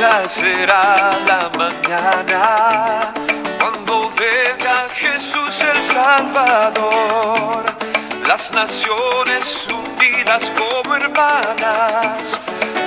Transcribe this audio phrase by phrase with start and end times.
[0.00, 3.12] gloriosa será la mañana
[3.58, 7.64] cuando venga Jesús el Salvador.
[8.26, 12.38] Las naciones unidas como hermanas,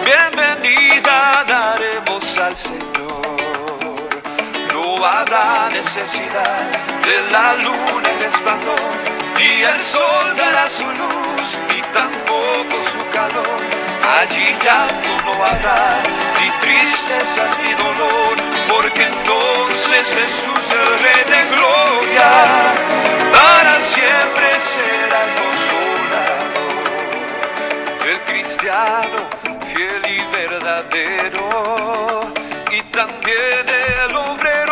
[0.06, 3.60] bienvenida daremos al Señor.
[4.74, 6.72] No habrá necesidad
[7.06, 8.80] de la luna en resplandor,
[9.40, 13.84] y el sol dará su luz, y tampoco su calor
[14.20, 16.04] Allí llanto no habrá,
[16.40, 18.36] ni tristezas ni dolor,
[18.68, 22.32] porque entonces Jesús, el Rey de Gloria,
[23.32, 26.84] para siempre será el consolador.
[28.08, 29.20] El cristiano
[29.74, 31.50] fiel y verdadero,
[32.72, 33.66] y también
[34.10, 34.63] el obrero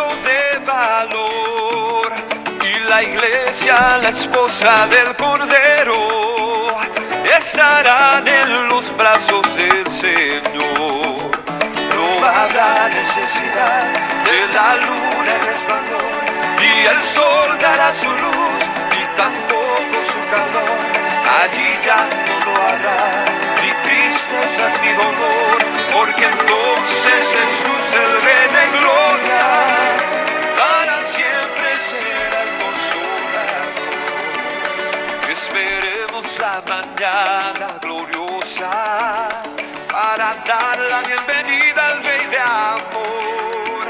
[3.04, 6.08] iglesia, la esposa del Cordero
[7.38, 11.32] estarán en los brazos del Señor.
[11.96, 13.84] No habrá necesidad
[14.26, 16.24] de la luna en resplandor,
[16.60, 20.80] y el sol dará su luz, y tampoco su calor.
[21.42, 23.26] Allí ya no habrá
[23.62, 25.58] ni tristezas ni dolor,
[25.94, 29.48] porque entonces Jesús, el Rey de Gloria,
[30.58, 32.11] para siempre será
[35.32, 35.72] consolador.
[35.72, 36.02] Espere
[36.40, 38.70] la mañana gloriosa
[39.92, 43.86] para dar la bienvenida al Rey de Amor,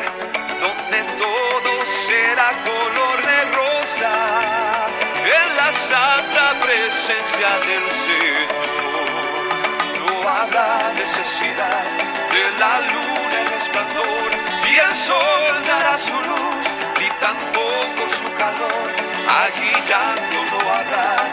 [0.59, 4.11] donde todo será color de rosa
[5.25, 8.47] en la santa presencia del Señor.
[9.99, 11.83] No habrá necesidad
[12.33, 14.29] de la luna en resplandor
[14.69, 16.67] y el sol dará su luz
[16.99, 19.01] ni tampoco su calor.
[19.43, 20.15] Allí ya
[20.91, 21.31] no habrá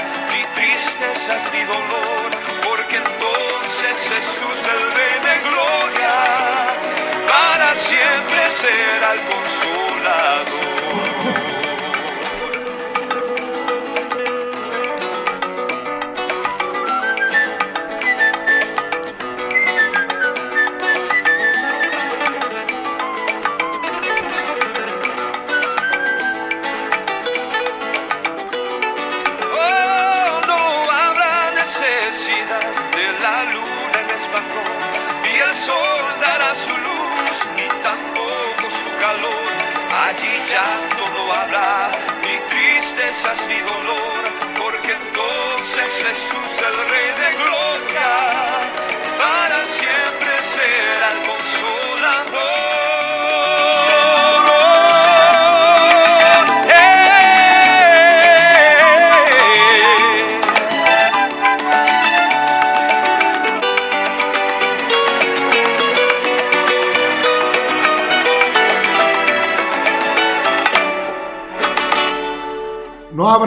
[0.54, 2.30] tristezas ni dolor,
[2.64, 6.14] porque entonces Jesús el Rey de Gloria,
[7.26, 10.58] para siempre será el consolador.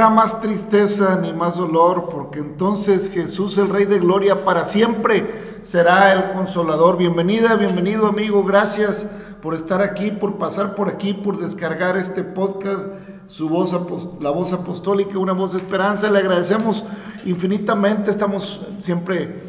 [0.10, 6.14] Más tristeza ni más dolor, porque entonces Jesús, el Rey de Gloria, para siempre será
[6.14, 6.98] el consolador.
[6.98, 9.08] Bienvenida, bienvenido amigo, gracias
[9.42, 12.80] por estar aquí, por pasar por aquí, por descargar este podcast,
[13.28, 13.74] su voz,
[14.20, 16.10] la voz apostólica, una voz de esperanza.
[16.10, 16.84] Le agradecemos
[17.26, 19.44] infinitamente, estamos siempre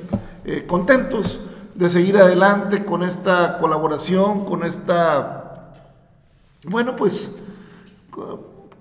[0.44, 1.40] eh, contentos
[1.74, 5.72] de seguir adelante con esta colaboración, con esta,
[6.66, 7.32] bueno, pues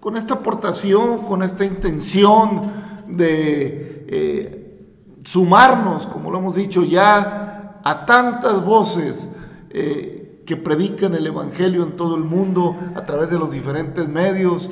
[0.01, 2.62] con esta aportación, con esta intención
[3.07, 4.88] de eh,
[5.23, 9.29] sumarnos, como lo hemos dicho ya, a tantas voces
[9.69, 14.69] eh, que predican el Evangelio en todo el mundo a través de los diferentes medios.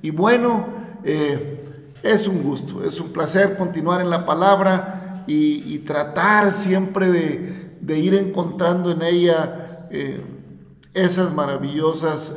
[0.00, 0.66] Y bueno,
[1.02, 7.98] eh, es un gusto, es un placer continuar en la palabra y, tratar siempre de,
[7.98, 9.88] ir encontrando en ella
[10.94, 12.32] esas maravillosas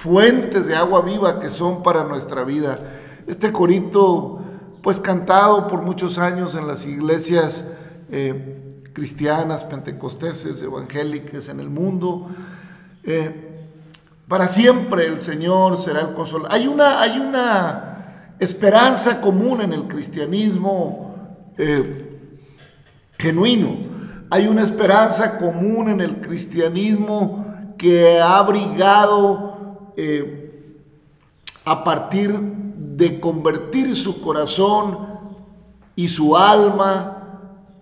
[0.00, 2.78] fuentes de agua viva que son para nuestra vida.
[3.26, 4.40] Este corito,
[4.80, 7.66] pues cantado por muchos años en las iglesias
[8.10, 12.30] eh, cristianas, pentecosteses, evangélicas en el mundo.
[13.04, 13.68] Eh,
[14.26, 16.46] para siempre el Señor será el consuelo.
[16.48, 21.14] Hay una, hay una esperanza común en el cristianismo
[21.58, 22.30] eh,
[23.18, 23.76] genuino.
[24.30, 29.49] Hay una esperanza común en el cristianismo que ha abrigado
[29.96, 30.76] eh,
[31.64, 34.98] a partir de convertir su corazón
[35.96, 37.20] y su alma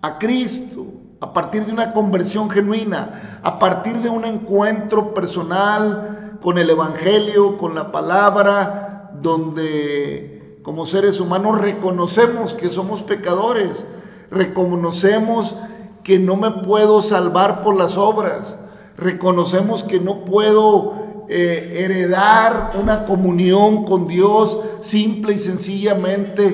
[0.01, 0.85] a Cristo,
[1.21, 7.57] a partir de una conversión genuina, a partir de un encuentro personal con el Evangelio,
[7.57, 13.85] con la palabra, donde como seres humanos reconocemos que somos pecadores,
[14.29, 15.55] reconocemos
[16.03, 18.57] que no me puedo salvar por las obras.
[18.97, 20.98] Reconocemos que no puedo
[21.31, 26.49] eh, heredar una comunión con Dios simple y sencillamente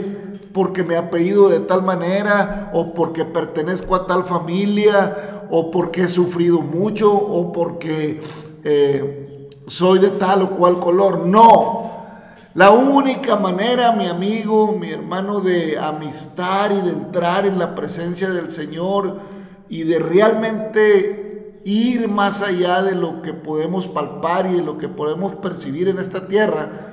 [0.52, 6.04] porque me ha pedido de tal manera o porque pertenezco a tal familia o porque
[6.04, 8.20] he sufrido mucho o porque
[8.66, 11.26] eh, soy de tal o cual color.
[11.26, 11.92] No.
[12.54, 18.30] La única manera, mi amigo, mi hermano, de amistar y de entrar en la presencia
[18.30, 19.20] del Señor
[19.70, 21.25] y de realmente
[21.66, 25.98] ir más allá de lo que podemos palpar y de lo que podemos percibir en
[25.98, 26.92] esta tierra,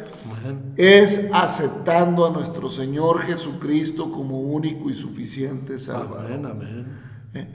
[0.76, 6.56] es aceptando a nuestro Señor Jesucristo como único y suficiente Salvador.
[7.34, 7.48] ¿Eh?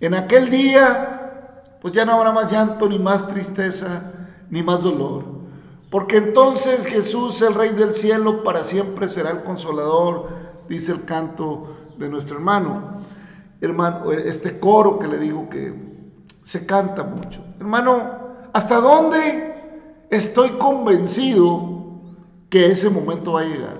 [0.00, 4.02] En aquel día, pues ya no habrá más llanto, ni más tristeza,
[4.48, 5.24] ni más dolor.
[5.90, 10.30] Porque entonces Jesús, el Rey del cielo, para siempre será el consolador,
[10.66, 13.02] dice el canto de nuestro hermano.
[13.60, 15.91] Hermano, este coro que le digo que
[16.42, 17.44] se canta mucho.
[17.58, 19.52] Hermano, ¿hasta dónde
[20.12, 21.72] estoy convencido
[22.52, 23.78] que ese momento va a llegar.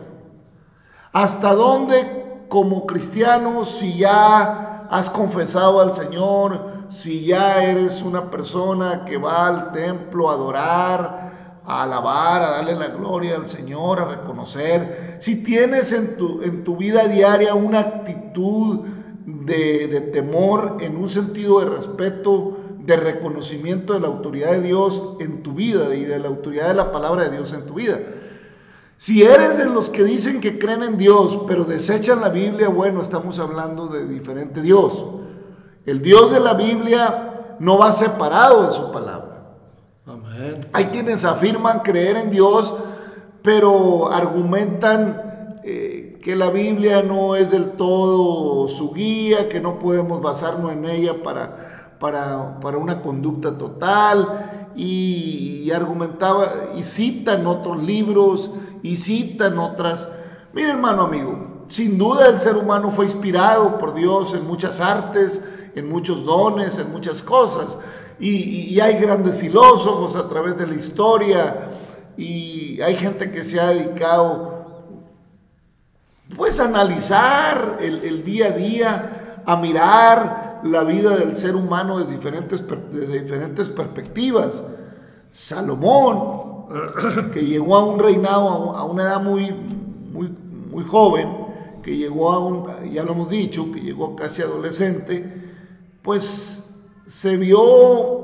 [1.13, 9.05] ¿Hasta dónde como cristiano, si ya has confesado al Señor, si ya eres una persona
[9.05, 14.07] que va al templo a adorar, a alabar, a darle la gloria al Señor, a
[14.07, 18.81] reconocer, si tienes en tu, en tu vida diaria una actitud
[19.27, 25.15] de, de temor, en un sentido de respeto, de reconocimiento de la autoridad de Dios
[25.21, 28.01] en tu vida y de la autoridad de la palabra de Dios en tu vida.
[28.97, 33.03] Si eres de los que dicen que creen en Dios, pero desechan la Biblia, bueno,
[33.03, 35.05] estamos hablando de diferente Dios.
[35.87, 39.57] El Dios de la Biblia no va separado de su palabra.
[40.73, 42.75] Hay quienes afirman creer en Dios,
[43.43, 50.23] pero argumentan eh, que la Biblia no es del todo su guía, que no podemos
[50.23, 54.71] basarnos en ella para, para, para una conducta total.
[54.77, 58.51] Y, argumentaba y citan otros libros
[58.83, 60.11] y citan otras.
[60.53, 65.41] Mire hermano amigo, sin duda el ser humano fue inspirado por Dios en muchas artes,
[65.75, 67.79] en muchos dones, en muchas cosas.
[68.21, 71.71] Y, hay grandes filósofos a través de la historia
[72.17, 74.52] y hay gente que se ha dedicado
[76.37, 82.65] pues analizar el, día a día, a mirar la vida del ser humano desde diferentes,
[82.91, 84.63] desde diferentes perspectivas.
[85.31, 86.67] Salomón,
[87.33, 89.53] que llegó a un reinado a una edad muy,
[90.13, 90.33] muy,
[90.71, 91.29] muy joven,
[91.83, 95.51] que llegó a un, ya lo hemos dicho, que llegó casi adolescente,
[96.03, 96.65] pues
[97.07, 98.23] se vio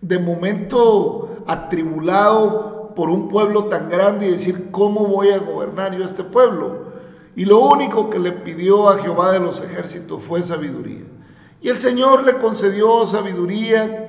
[0.00, 6.04] de momento atribulado por un pueblo tan grande y decir, ¿cómo voy a gobernar yo
[6.04, 6.91] este pueblo?
[7.34, 11.04] Y lo único que le pidió a Jehová de los ejércitos fue sabiduría.
[11.60, 14.08] Y el Señor le concedió sabiduría,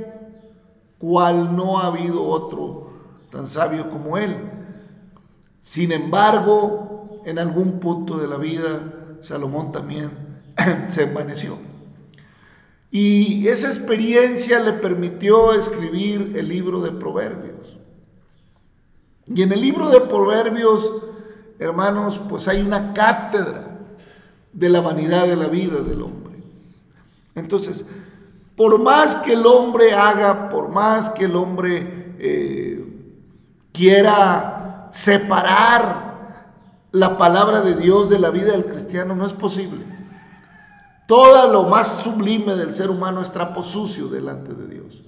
[0.98, 2.90] cual no ha habido otro
[3.30, 4.36] tan sabio como él.
[5.62, 10.12] Sin embargo, en algún punto de la vida, Salomón también
[10.88, 11.58] se envaneció.
[12.92, 17.80] Y esa experiencia le permitió escribir el libro de Proverbios.
[19.26, 20.94] Y en el libro de Proverbios,
[21.64, 23.80] hermanos, pues hay una cátedra
[24.52, 26.34] de la vanidad de la vida del hombre.
[27.36, 27.86] Entonces,
[28.56, 32.86] por más que el hombre haga, por más que el hombre eh,
[33.72, 36.14] quiera separar
[36.92, 39.84] la palabra de Dios de la vida del cristiano, no es posible.
[41.08, 45.02] Todo lo más sublime del ser humano es trapo sucio delante de Dios.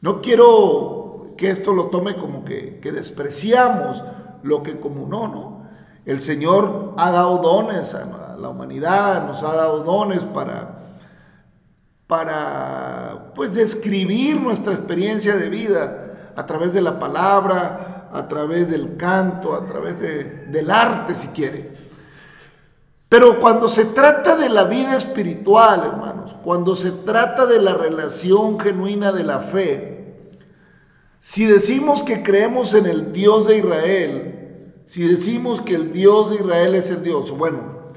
[0.00, 4.04] No quiero que esto lo tome como que, despreciamos
[4.42, 5.53] lo que como no, no.
[6.06, 10.80] El Señor ha dado dones a la humanidad, nos ha dado dones para,
[12.06, 18.96] para pues describir nuestra experiencia de vida a través de la palabra, a través del
[18.96, 21.72] canto, a través del arte si quiere.
[23.08, 28.58] Pero cuando se trata de la vida espiritual, hermanos, cuando se trata de la relación
[28.58, 29.94] genuina de la fe,
[31.18, 34.33] si decimos que creemos en el Dios de Israel,
[34.86, 37.90] si decimos que el Dios de Israel es el Dios, bueno,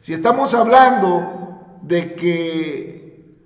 [0.00, 3.36] si estamos hablando de que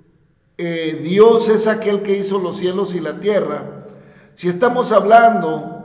[0.59, 3.87] eh, Dios es aquel que hizo los cielos y la tierra,
[4.35, 5.81] si estamos hablando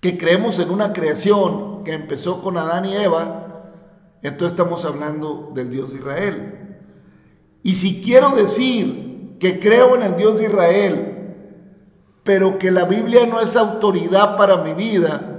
[0.00, 3.42] que creemos en una creación que empezó con Adán y Eva,
[4.22, 6.78] entonces estamos hablando del Dios de Israel.
[7.62, 11.34] Y si quiero decir que creo en el Dios de Israel,
[12.22, 15.31] pero que la Biblia no es autoridad para mi vida,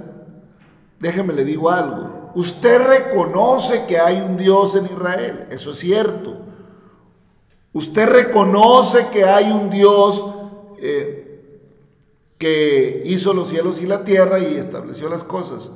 [1.03, 2.31] déjeme le digo algo.
[2.33, 6.37] Usted reconoce que hay un Dios en Israel, eso es cierto.
[7.73, 10.25] Usted reconoce que hay un Dios
[10.79, 11.59] eh,
[12.37, 15.71] que hizo los cielos y la tierra y estableció las cosas.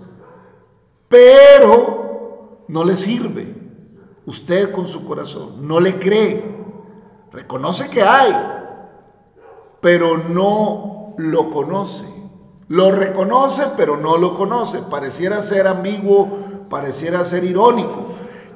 [1.09, 3.53] Pero no le sirve.
[4.25, 6.55] Usted con su corazón no le cree.
[7.33, 8.33] Reconoce que hay,
[9.81, 12.16] pero no lo conoce.
[12.69, 14.79] Lo reconoce, pero no lo conoce.
[14.89, 18.05] Pareciera ser ambiguo, pareciera ser irónico.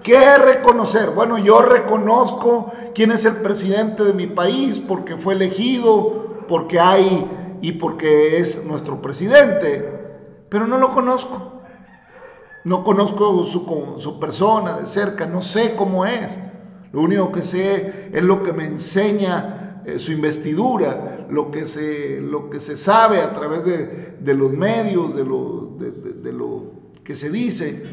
[0.03, 1.11] ¿Qué es reconocer?
[1.11, 7.29] Bueno, yo reconozco quién es el presidente de mi país porque fue elegido, porque hay
[7.61, 11.61] y porque es nuestro presidente, pero no lo conozco.
[12.63, 16.39] No conozco su, su persona de cerca, no sé cómo es.
[16.91, 22.19] Lo único que sé es lo que me enseña eh, su investidura, lo que, se,
[22.19, 26.71] lo que se sabe a través de, de los medios, de lo, de, lo
[27.03, 27.83] que se dice.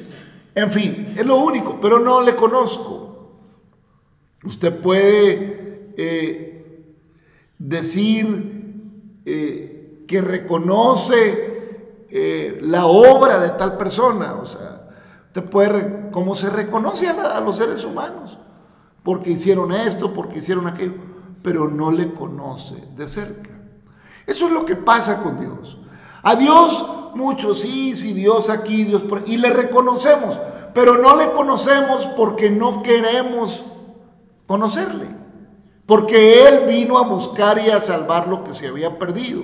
[0.55, 3.31] En fin, es lo único, pero no le conozco.
[4.45, 6.95] Usted puede eh,
[7.59, 14.91] decir eh, que reconoce eh, la obra de tal persona, o sea,
[15.27, 18.39] usted puede, como se reconoce a los seres humanos,
[19.05, 20.95] porque hicieron esto, porque hicieron aquello,
[21.43, 23.51] pero no le conoce de cerca.
[24.27, 25.79] Eso es lo que pasa con Dios.
[26.23, 30.41] A Dios muchos, sí, sí, Dios aquí, Dios por y le reconocemos,
[30.75, 33.65] pero no le conocemos porque no queremos
[34.47, 35.07] conocerle,
[35.87, 39.43] porque Él vino a buscar y a salvar lo que se había perdido.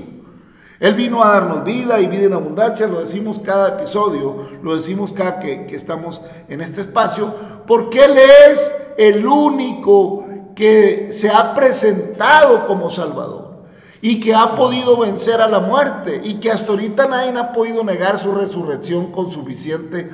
[0.81, 5.13] Él vino a darnos vida y vida en abundancia, lo decimos cada episodio, lo decimos
[5.13, 7.33] cada que, que estamos en este espacio,
[7.67, 8.17] porque Él
[8.49, 10.24] es el único
[10.55, 13.65] que se ha presentado como Salvador
[14.01, 17.83] y que ha podido vencer a la muerte y que hasta ahorita nadie ha podido
[17.83, 20.11] negar su resurrección con suficiente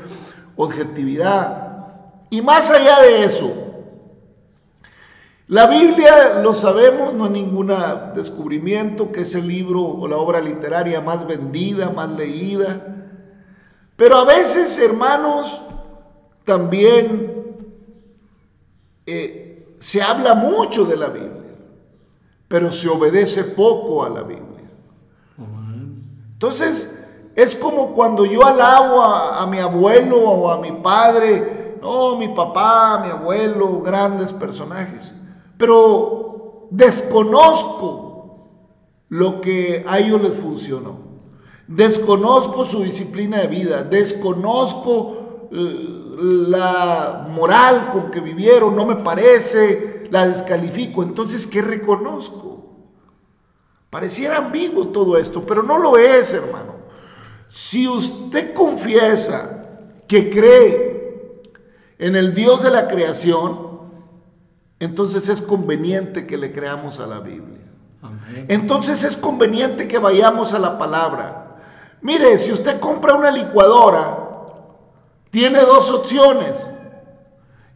[0.56, 1.70] objetividad.
[2.30, 3.52] Y más allá de eso,
[5.50, 7.72] la Biblia, lo sabemos, no es ningún
[8.14, 12.86] descubrimiento, que es el libro o la obra literaria más vendida, más leída.
[13.96, 15.60] Pero a veces, hermanos,
[16.44, 17.56] también
[19.06, 19.39] eh,
[19.80, 21.40] se habla mucho de la Biblia
[22.50, 24.68] pero se obedece poco a la Biblia.
[26.32, 26.98] Entonces,
[27.36, 33.02] es como cuando yo alabo a, mi abuelo o a mi padre, no, mi papá,
[33.04, 35.14] mi abuelo, grandes personajes,
[35.56, 38.48] pero desconozco
[39.08, 40.98] lo que a ellos les funcionó.
[41.68, 50.04] Desconozco su disciplina de vida, desconozco eh, la moral con que vivieron, no me parece,
[50.10, 51.02] la descalifico.
[51.02, 52.50] Entonces, ¿qué reconozco?
[53.88, 56.74] Pareciera ambiguo todo esto, pero no lo es, hermano.
[57.48, 59.66] Si usted confiesa
[60.06, 61.42] que cree
[61.98, 63.80] en el Dios de la creación,
[64.78, 67.58] entonces es conveniente que le creamos a la Biblia.
[68.48, 71.58] Entonces es conveniente que vayamos a la palabra.
[72.00, 74.19] Mire, si usted compra una licuadora,
[75.30, 76.68] tiene dos opciones.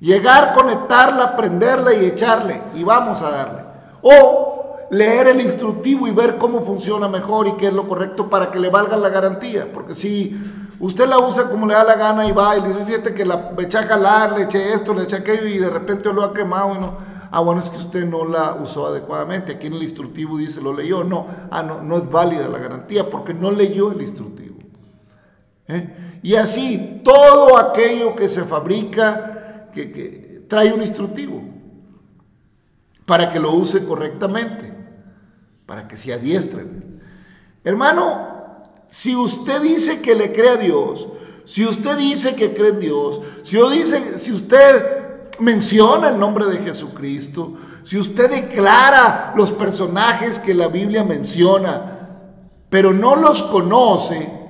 [0.01, 3.65] Llegar, conectarla, prenderla y echarle y vamos a darle.
[4.03, 4.55] O
[4.91, 8.59] leer el instructivo y ver cómo funciona mejor y qué es lo correcto para que
[8.59, 9.73] le valga la garantía.
[9.73, 10.39] Porque si
[10.81, 13.25] usted la usa como le da la gana y va y le dice, fíjate que
[13.25, 16.35] la eché a jalar, le eché esto, le eché aquello y de repente lo ha
[16.35, 17.15] quemado y no.
[17.31, 19.53] Ah, bueno, es que usted no la usó adecuadamente.
[19.53, 21.03] Aquí en el instructivo dice, lo leyó.
[21.03, 24.54] No, ah, no, no es válida la garantía porque no leyó el instructivo.
[25.69, 26.19] ¿Eh?
[26.23, 31.43] Y así, todo aquello que se fabrica que, trae un instructivo
[33.07, 34.73] para que lo use correctamente,
[35.67, 37.01] para que se adiestren.
[37.63, 41.09] Hermano, si usted dice que le cree a Dios,
[41.45, 45.05] si usted dice que cree en Dios, si usted
[45.41, 52.09] menciona el nombre de Jesucristo, si usted declara los personajes que la Biblia menciona,
[52.71, 54.44] pero no los conoce,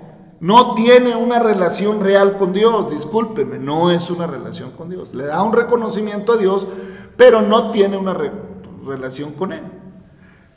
[0.44, 5.14] no tiene una relación real con Dios, discúlpeme, no es una relación con Dios.
[5.14, 6.68] Le da un reconocimiento a Dios,
[7.16, 8.14] pero no tiene una
[8.84, 9.62] relación con Él.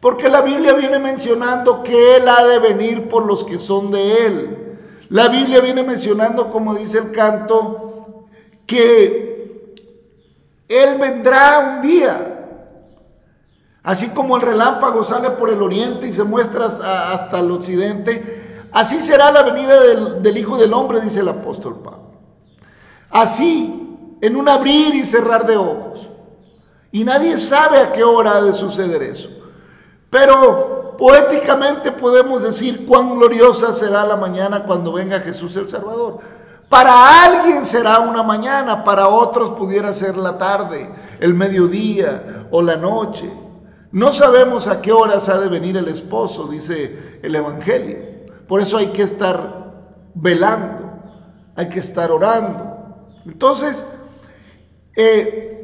[0.01, 4.25] Porque la Biblia viene mencionando que Él ha de venir por los que son de
[4.25, 4.77] Él.
[5.07, 8.25] La Biblia viene mencionando, como dice el canto,
[8.65, 9.73] que
[10.67, 12.33] Él vendrá un día.
[13.83, 18.99] Así como el relámpago sale por el oriente y se muestra hasta el occidente, Así
[18.99, 19.79] será la venida
[20.19, 22.11] del, Hijo del Hombre, dice el apóstol Pablo.
[23.09, 26.09] Así, en un abrir y cerrar de ojos.
[26.91, 29.29] Y nadie sabe a qué hora ha de suceder eso.
[30.09, 36.19] Pero poéticamente podemos decir cuán gloriosa será la mañana cuando venga Jesús el Salvador.
[36.69, 40.89] Para alguien será una mañana, para otros pudiera ser la tarde.
[41.19, 43.31] el mediodía o la noche.
[43.91, 48.16] No sabemos a qué horas ha de venir el esposo, dice el Evangelio.
[48.47, 50.89] Por eso hay que estar velando,
[51.55, 52.77] hay que estar orando.
[53.25, 53.85] Entonces,
[54.95, 55.57] eh,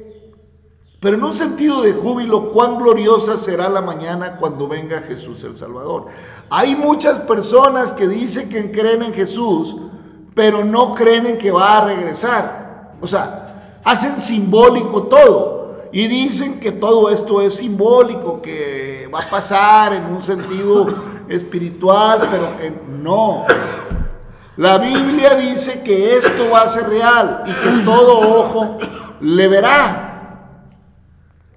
[1.00, 5.58] pero en un sentido de júbilo, cuán gloriosa será la mañana cuando venga Jesús el
[5.58, 6.08] Salvador.
[6.50, 9.76] Hay muchas personas que dicen que creen en Jesús,
[10.34, 12.94] pero no creen en que va a regresar.
[13.02, 19.30] O sea, hacen simbólico todo y dicen que todo esto es simbólico, que va a
[19.30, 20.88] pasar en un sentido
[21.30, 23.46] espiritual, pero que no.
[24.58, 28.78] La Biblia dice que esto va a ser real y que todo ojo
[29.20, 30.14] le verá.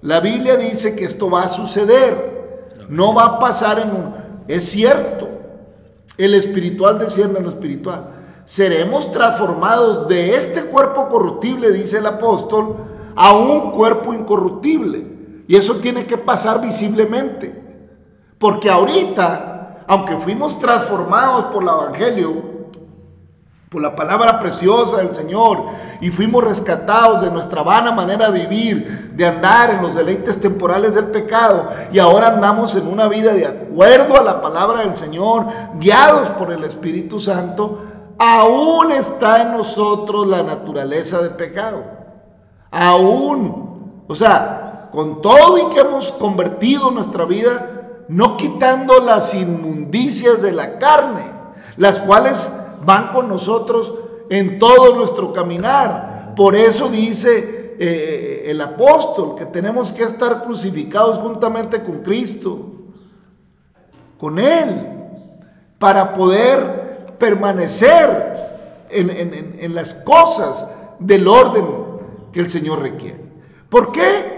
[0.01, 2.65] La Biblia dice que esto va a suceder.
[2.89, 4.13] No va a pasar en un...
[4.47, 5.29] Es cierto.
[6.17, 8.13] El espiritual desciende en lo espiritual.
[8.45, 12.77] Seremos transformados de este cuerpo corruptible, dice el apóstol,
[13.15, 15.05] a un cuerpo incorruptible.
[15.47, 17.53] Y eso tiene que pasar visiblemente.
[18.37, 19.56] Porque ahorita,
[19.87, 22.57] aunque fuimos transformados por el Evangelio,
[23.69, 25.65] por la palabra preciosa del Señor,
[25.99, 30.95] y fuimos rescatados de nuestra vana manera de vivir, de andar en los deleites temporales
[30.95, 35.47] del pecado, y ahora andamos en una vida de acuerdo a la palabra del Señor,
[35.75, 37.83] guiados por el Espíritu Santo,
[38.17, 41.83] aún está en nosotros la naturaleza de pecado.
[42.71, 47.76] Aún, o sea, con todo y que hemos convertido nuestra vida,
[48.07, 51.23] no quitando las inmundicias de la carne,
[51.75, 52.51] las cuales
[52.85, 53.93] van con nosotros
[54.29, 56.33] en todo nuestro caminar.
[56.35, 62.71] Por eso dice eh, el apóstol que tenemos que estar crucificados juntamente con Cristo,
[64.17, 64.87] con Él,
[65.77, 69.09] para poder permanecer en,
[69.59, 70.65] en las cosas
[70.99, 71.67] del orden
[72.31, 73.27] que el Señor requiere.
[73.69, 74.37] ¿Por qué?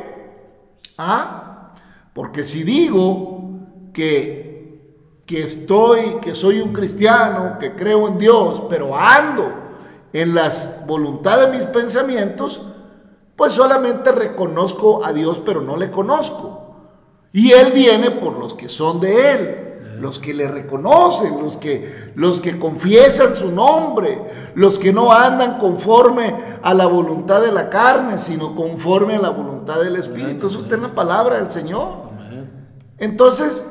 [0.97, 1.71] Ah,
[2.13, 3.38] porque si digo
[3.93, 9.53] que, que estoy, que soy un cristiano, que creo en Dios, pero ando
[10.13, 12.61] en las voluntades de mis pensamientos,
[13.35, 16.75] pues solamente reconozco a Dios, pero no le conozco.
[17.31, 22.11] Y Él viene por los que son de Él los que le reconocen, los que,
[22.15, 27.69] los que confiesan su nombre, los que no andan conforme a la voluntad de la
[27.69, 30.47] carne, sino conforme a la voluntad del Espíritu.
[30.47, 32.09] Eso está en la palabra del Señor.
[32.97, 33.65] Entonces,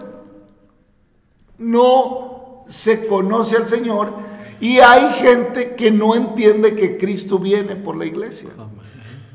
[1.59, 4.13] no se conoce al Señor
[4.61, 8.51] y hay gente que no entiende que Cristo viene por la iglesia.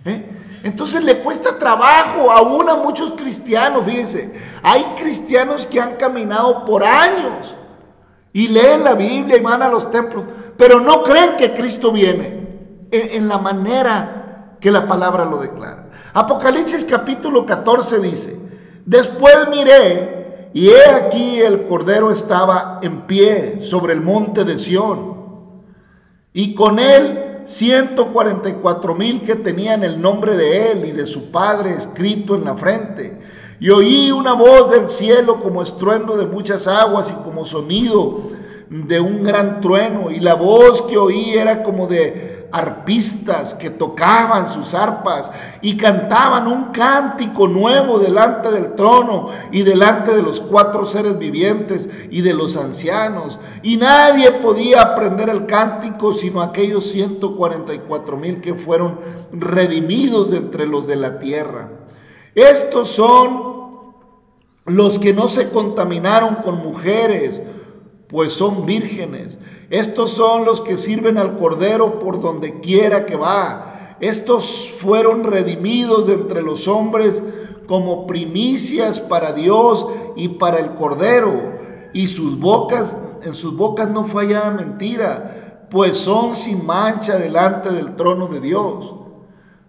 [0.06, 0.42] ¿Eh?
[0.64, 4.34] Entonces le cuesta trabajo aún a muchos cristianos, fíjense.
[4.62, 7.56] Hay cristianos que han caminado por años
[8.32, 10.26] y leen la Biblia y van a los templos,
[10.58, 15.90] pero no creen que Cristo viene en, la manera que la palabra lo declara.
[16.14, 18.40] Apocalipsis capítulo 14 dice,
[18.86, 20.23] después miré
[20.54, 25.14] y he aquí el Cordero estaba en pie sobre el monte de Sión
[26.34, 31.72] y con él 144 mil que tenían el nombre de él y de su padre
[31.72, 33.20] escrito en la frente.
[33.60, 38.24] Y oí una voz del cielo como estruendo de muchas aguas y como sonido
[38.70, 40.12] de un gran trueno.
[40.12, 45.32] Y la voz que oí era como de arpistas que tocaban sus arpas
[45.64, 51.90] y cantaban un cántico nuevo delante del trono y delante de los cuatro seres vivientes
[52.12, 53.40] y de los ancianos.
[53.64, 59.00] Y nadie podía aprender el cántico sino aquellos 144 mil que fueron
[59.32, 61.72] redimidos entre los de la tierra.
[62.36, 63.54] Estos son
[64.66, 67.42] los que no se contaminaron con mujeres,
[68.08, 69.40] pues son vírgenes.
[69.70, 73.98] Estos son los que sirven al Cordero por donde quiera que va.
[74.00, 77.24] Estos fueron redimidos entre los hombres
[77.68, 81.54] como primicias para Dios y para el Cordero.
[81.94, 87.96] Y sus bocas, en sus bocas no fue mentira, pues son sin mancha delante del
[87.96, 88.94] trono de Dios.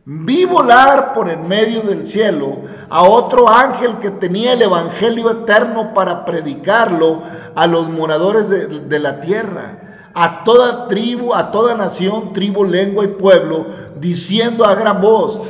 [0.07, 2.59] Vi volar por en medio del cielo
[2.91, 7.23] a otro ángel que tenía el Evangelio eterno para predicarlo
[7.55, 9.81] a los moradores de, de la tierra
[10.15, 13.67] a toda tribu, a toda nación, tribu, lengua y pueblo,
[13.99, 15.41] diciendo a gran voz,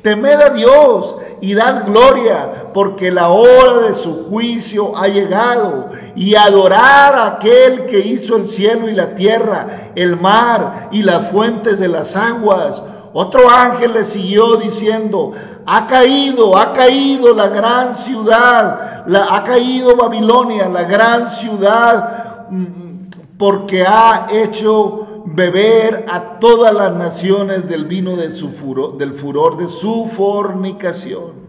[0.00, 6.36] temed a Dios y dad gloria, porque la hora de su juicio ha llegado, y
[6.36, 11.78] adorar a aquel que hizo el cielo y la tierra, el mar y las fuentes
[11.78, 12.82] de las aguas.
[13.16, 15.30] Otro ángel le siguió diciendo,
[15.66, 23.06] ha caído, ha caído la gran ciudad, la, ha caído Babilonia, la gran ciudad mm,
[23.38, 29.58] porque ha hecho beber a todas las naciones del vino de su furor, del furor
[29.58, 31.44] de su fornicación.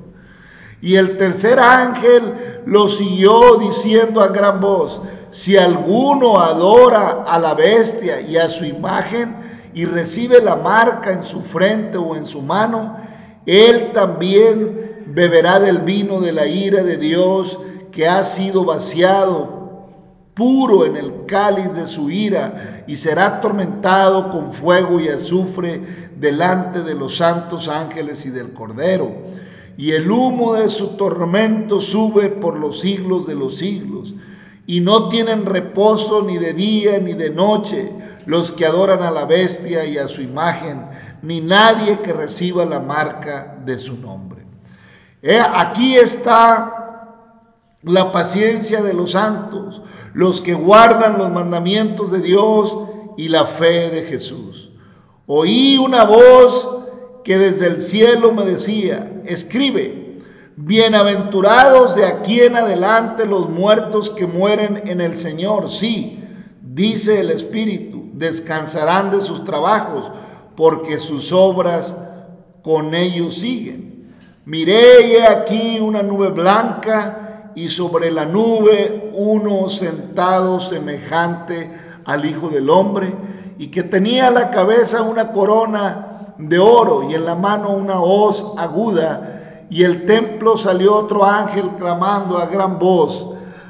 [0.82, 5.02] Y el tercer ángel lo siguió diciendo a gran voz,
[5.32, 9.45] si alguno adora a la bestia y a su imagen
[9.76, 12.98] y recibe la marca en su frente o en su mano,
[13.46, 17.60] él también beberá del vino de la ira de Dios
[17.92, 19.54] que ha sido vaciado
[20.34, 26.82] puro en el cáliz de su ira y será atormentado con fuego y azufre delante
[26.82, 29.12] de los santos ángeles y del Cordero.
[29.78, 34.16] Y el humo de su tormento sube por los siglos de los siglos.
[34.68, 37.92] Y no tienen reposo ni de día ni de noche
[38.26, 40.86] los que adoran a la bestia y a su imagen,
[41.22, 44.46] ni nadie que reciba la marca de su nombre.
[45.54, 46.86] aquí está
[47.84, 49.82] la paciencia de los santos,
[50.14, 52.78] los que guardan los mandamientos de Dios
[53.18, 54.72] y la fe de Jesús.
[55.28, 56.70] Oí una voz
[57.24, 60.20] que desde el cielo me decía, escribe,
[60.56, 65.70] bienaventurados de aquí en adelante los muertos que mueren en el Señor.
[65.70, 66.24] Sí,
[66.62, 70.12] dice el Espíritu, descansarán de sus trabajos,
[70.56, 71.96] porque sus obras
[72.64, 74.14] con ellos siguen.
[74.46, 77.22] Miré aquí una nube blanca,
[77.56, 81.72] y sobre la nube uno sentado semejante
[82.04, 83.14] al Hijo del Hombre,
[83.58, 88.46] y que tenía la cabeza una corona de oro y en la mano una hoz
[88.58, 93.30] aguda, y el templo salió otro ángel clamando a gran voz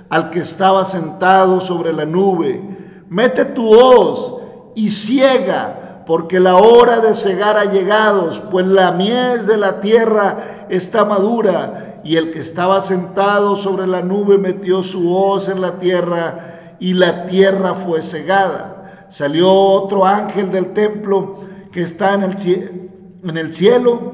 [0.09, 2.74] al que estaba sentado sobre la nube,
[3.09, 4.35] mete tu hoz
[4.75, 10.67] y ciega, porque la hora de cegar ha llegado, pues la mies de la tierra
[10.69, 15.79] está madura y el que estaba sentado sobre la nube metió su hoz en la
[15.79, 19.07] tierra y la tierra fue cegada.
[19.09, 21.39] Salió otro ángel del templo
[21.71, 24.13] que está en el, cielo,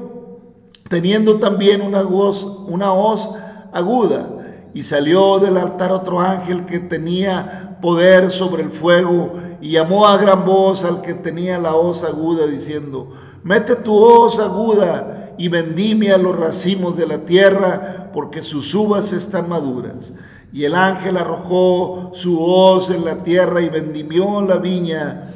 [0.88, 3.30] teniendo también una hoz, una hoz
[3.72, 4.41] aguda.
[4.74, 10.16] Y salió del altar otro ángel que tenía poder sobre el fuego y llamó a
[10.16, 13.10] gran voz al que tenía la hoz aguda diciendo,
[13.42, 19.48] mete tu hoz aguda y vendimia los racimos de la tierra, porque sus uvas están
[19.48, 20.12] maduras.
[20.52, 25.30] Y el ángel arrojó su hoz en la tierra y vendimió la viña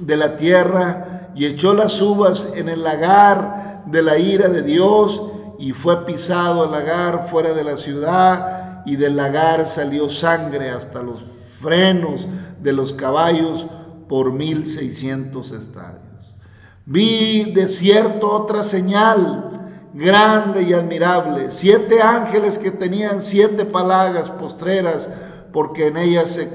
[0.00, 5.22] de la tierra y echó las uvas en el lagar de la ira de Dios
[5.58, 11.02] y fue pisado el lagar fuera de la ciudad y del lagar salió sangre hasta
[11.02, 11.20] los
[11.60, 12.28] frenos
[12.60, 13.66] de los caballos
[14.08, 16.36] por mil seiscientos estadios.
[16.86, 19.48] Vi de cierto otra señal
[19.92, 25.10] grande y admirable, siete ángeles que tenían siete palagas postreras,
[25.52, 26.48] porque en ellas se,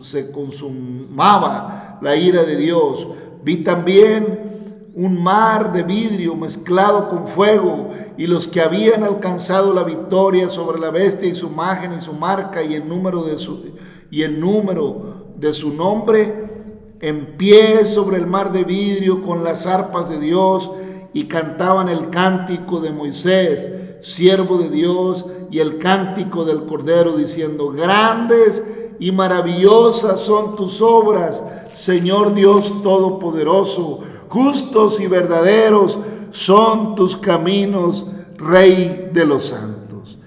[0.00, 3.06] se consumaba la ira de Dios.
[3.42, 4.67] Vi también
[4.98, 10.80] un mar de vidrio mezclado con fuego, y los que habían alcanzado la victoria sobre
[10.80, 13.62] la bestia y su imagen y su marca y el número de su,
[14.10, 19.68] y el número de su nombre, en pie sobre el mar de vidrio con las
[19.68, 20.68] arpas de Dios
[21.12, 27.70] y cantaban el cántico de Moisés, siervo de Dios, y el cántico del Cordero diciendo,
[27.70, 28.64] grandes
[28.98, 31.40] y maravillosas son tus obras,
[31.72, 35.98] Señor Dios Todopoderoso, justos y verdaderos
[36.30, 40.18] son tus caminos, Rey de los santos.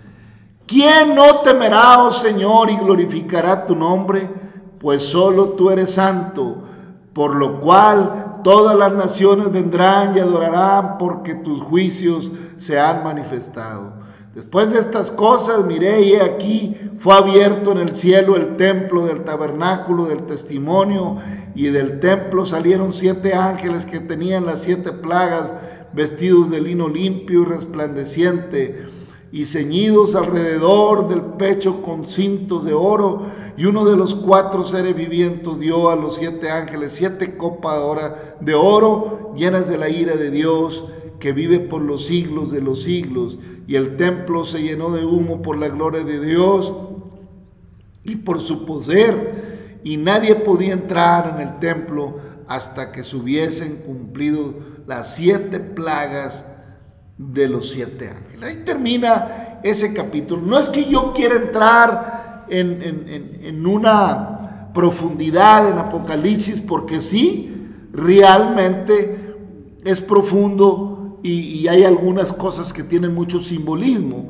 [0.68, 4.30] ¿Quién no temerá, oh Señor, y glorificará tu nombre?
[4.80, 6.64] Pues solo tú eres santo
[7.14, 14.01] por lo cual todas las naciones vendrán y adorarán porque tus juicios se han manifestado.
[14.34, 19.26] Después de estas cosas miré y aquí fue abierto en el cielo el templo del
[19.26, 21.17] tabernáculo del testimonio
[21.54, 25.54] y del templo salieron siete ángeles que tenían las siete plagas
[25.91, 28.86] vestidos de lino limpio y resplandeciente
[29.34, 34.96] y ceñidos alrededor del pecho con cintos de oro, y uno de los cuatro seres
[34.96, 37.80] vivientes dio a los siete ángeles siete copas
[38.41, 40.84] de oro llenas de la ira de Dios,
[41.20, 43.39] que vive por los siglos de los siglos,
[43.72, 46.74] y el templo se llenó de humo por la gloria de Dios
[48.04, 53.78] y por su poder, y nadie podía entrar en el templo hasta que se hubiesen
[53.78, 54.56] cumplido
[54.88, 56.44] las siete plagas
[57.18, 58.44] de los siete ángeles.
[58.44, 60.42] Ahí termina ese capítulo.
[60.42, 69.34] No es que yo quiera entrar en, una profundidad en Apocalipsis, porque sí, realmente
[69.86, 70.91] es profundo
[71.24, 74.30] y, hay algunas cosas que tienen mucho simbolismo.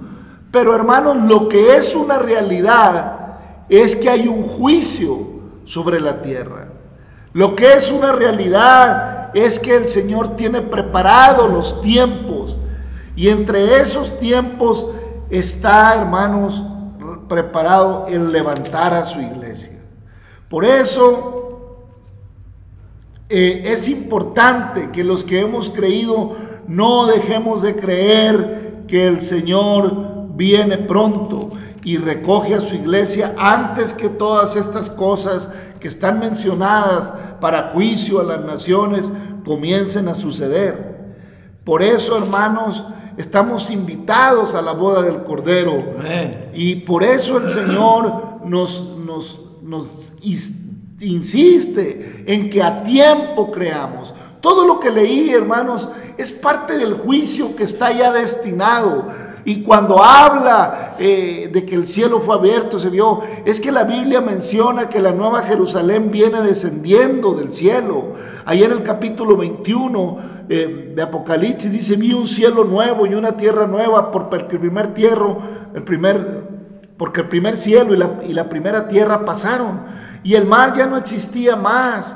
[0.52, 3.38] Pero hermanos, lo que es una realidad
[3.70, 5.28] es que hay un juicio
[5.64, 6.70] sobre la tierra.
[7.34, 12.60] Lo que es una realidad es que el Señor tiene preparado los tiempos.
[13.16, 14.88] Y entre esos tiempos
[15.30, 16.66] está, hermanos,
[17.30, 19.80] preparado el levantar a su iglesia.
[20.50, 21.78] Por eso
[23.30, 26.36] eh, es importante que los que hemos creído
[26.72, 31.52] no dejemos de creer que el Señor viene pronto
[31.84, 35.50] y recoge a su iglesia antes que todas estas cosas
[35.82, 39.12] que están mencionadas para juicio a las naciones
[39.44, 41.16] comiencen a suceder.
[41.66, 42.86] Por eso, hermanos,
[43.18, 45.98] estamos invitados a la boda del Cordero.
[46.54, 49.90] Y por eso el Señor nos, nos, nos
[51.02, 54.14] insiste en que a tiempo creamos.
[54.42, 59.22] Todo lo que leí, hermanos, es parte del juicio que está ya destinado.
[59.46, 63.84] Y cuando habla eh, de que el cielo fue abierto, se vio, es que la
[63.84, 68.14] Biblia menciona que la nueva Jerusalén viene descendiendo del cielo.
[68.46, 70.18] Ahí en el capítulo 21
[70.50, 74.94] eh, de Apocalipsis dice, vi un cielo nuevo y una tierra nueva, porque el primer
[74.94, 75.38] tierra,
[75.74, 76.24] el primer,
[76.98, 79.82] porque el primer cielo y la, y la primera tierra pasaron.
[80.24, 82.16] Y el mar ya no existía más.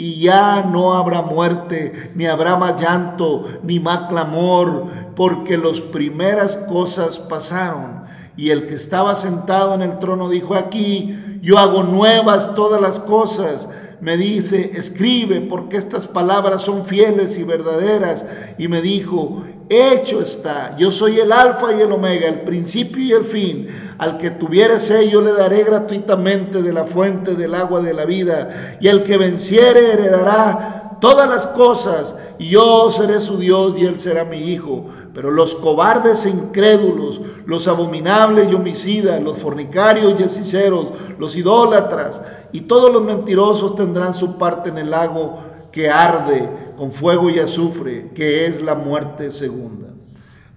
[0.00, 6.56] y ya no habrá muerte, ni habrá más llanto, ni más clamor, porque las primeras
[6.56, 8.04] cosas pasaron.
[8.34, 12.98] Y el que estaba sentado en el trono dijo, aquí yo hago nuevas todas las
[12.98, 13.68] cosas.
[14.00, 18.24] Me dice, escribe, porque estas palabras son fieles y verdaderas.
[18.56, 23.12] Y me dijo, hecho está, yo soy el alfa y el omega, el principio y
[23.12, 23.68] el fin.
[23.98, 28.04] Al que tuviere sed yo le daré gratuitamente de la fuente del agua de la
[28.04, 28.78] vida.
[28.80, 34.00] Y el que venciere heredará todas las cosas, y yo seré su Dios y él
[34.00, 34.86] será mi hijo.
[35.14, 42.20] Pero los cobardes e incrédulos, los abominables y homicidas, los fornicarios y hechiceros, los idólatras
[42.52, 47.38] y todos los mentirosos tendrán su parte en el lago que arde con fuego y
[47.38, 49.88] azufre, que es la muerte segunda.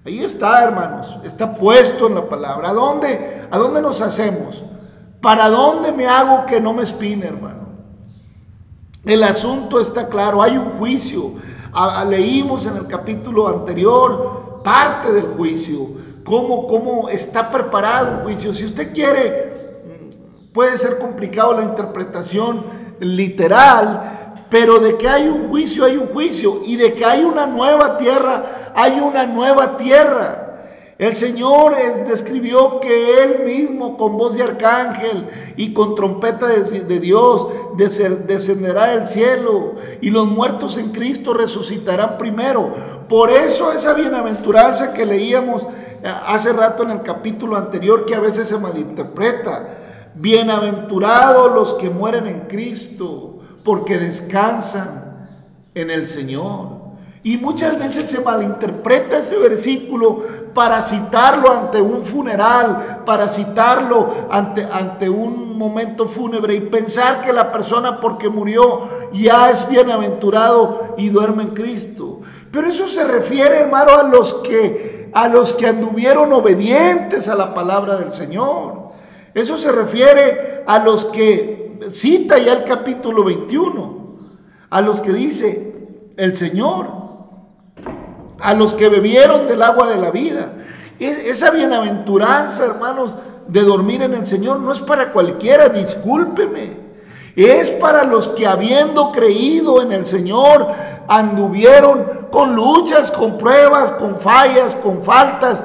[0.05, 2.69] Ahí está, hermanos, está puesto en la palabra.
[2.69, 4.63] ¿A dónde, a dónde nos hacemos?
[5.21, 7.63] ¿Para dónde me hago que no me espine, hermano?
[9.05, 11.33] El asunto está claro, hay un juicio.
[12.09, 15.89] leímos en el capítulo anterior parte del juicio,
[16.23, 18.53] cómo, cómo está preparado un juicio.
[18.53, 19.53] Si usted quiere,
[20.53, 22.63] puede ser complicado la interpretación
[22.99, 27.47] literal, pero de que hay un juicio, hay un juicio, y de que hay una
[27.47, 30.43] nueva tierra, hay una nueva tierra.
[30.99, 31.75] El Señor
[32.07, 39.07] describió que Él mismo con voz de arcángel y con trompeta de, Dios descenderá del
[39.07, 42.73] cielo y los muertos en Cristo resucitarán primero.
[43.09, 45.67] Por eso esa bienaventuranza que leíamos eh,
[46.27, 49.79] hace rato en el capítulo anterior que a veces se malinterpreta.
[50.15, 53.32] Bienaventurados los que mueren en Cristo
[53.63, 55.27] porque descansan
[55.73, 56.83] en el Señor.
[57.23, 60.23] Y muchas veces se malinterpreta ese versículo
[60.53, 67.31] para citarlo ante un funeral, para citarlo ante, ante un momento fúnebre y pensar que
[67.31, 72.19] la persona porque murió ya es bienaventurado y duerme en Cristo.
[72.51, 77.53] Pero eso se refiere, hermano, a los que a los que anduvieron obedientes a la
[77.53, 78.89] palabra del Señor.
[79.33, 84.17] Eso se refiere a los que cita ya el capítulo 21,
[84.69, 85.73] a los que dice
[86.17, 87.03] el Señor
[88.43, 90.53] a los que bebieron del agua de la vida.
[90.99, 93.15] esa bienaventuranza, hermanos,
[93.47, 96.83] de dormir en el Señor no es para cualquiera, discúlpeme.
[97.35, 100.67] Es para los que habiendo creído en el Señor
[101.07, 105.63] anduvieron con luchas, con pruebas, con fallas, con faltas,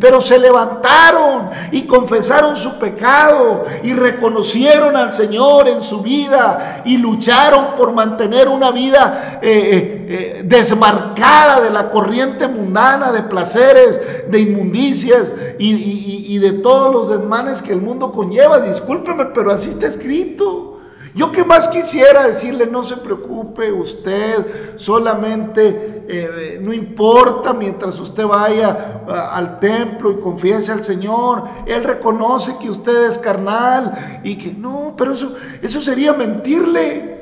[0.00, 6.96] pero se levantaron y confesaron su pecado y reconocieron al Señor en su vida y
[6.96, 14.00] lucharon por mantener una vida eh, eh, eh, desmarcada de la corriente mundana, de placeres,
[14.28, 18.58] de inmundicias y, y de todos los desmanes que el mundo conlleva.
[18.58, 20.74] Discúlpeme, pero así está escrito.
[21.14, 28.26] Yo que más quisiera decirle, no se preocupe usted, solamente eh, no importa mientras usted
[28.26, 34.52] vaya al templo y confiese al Señor, Él reconoce que usted es carnal y que
[34.52, 37.14] no, pero eso, eso sería mentirle.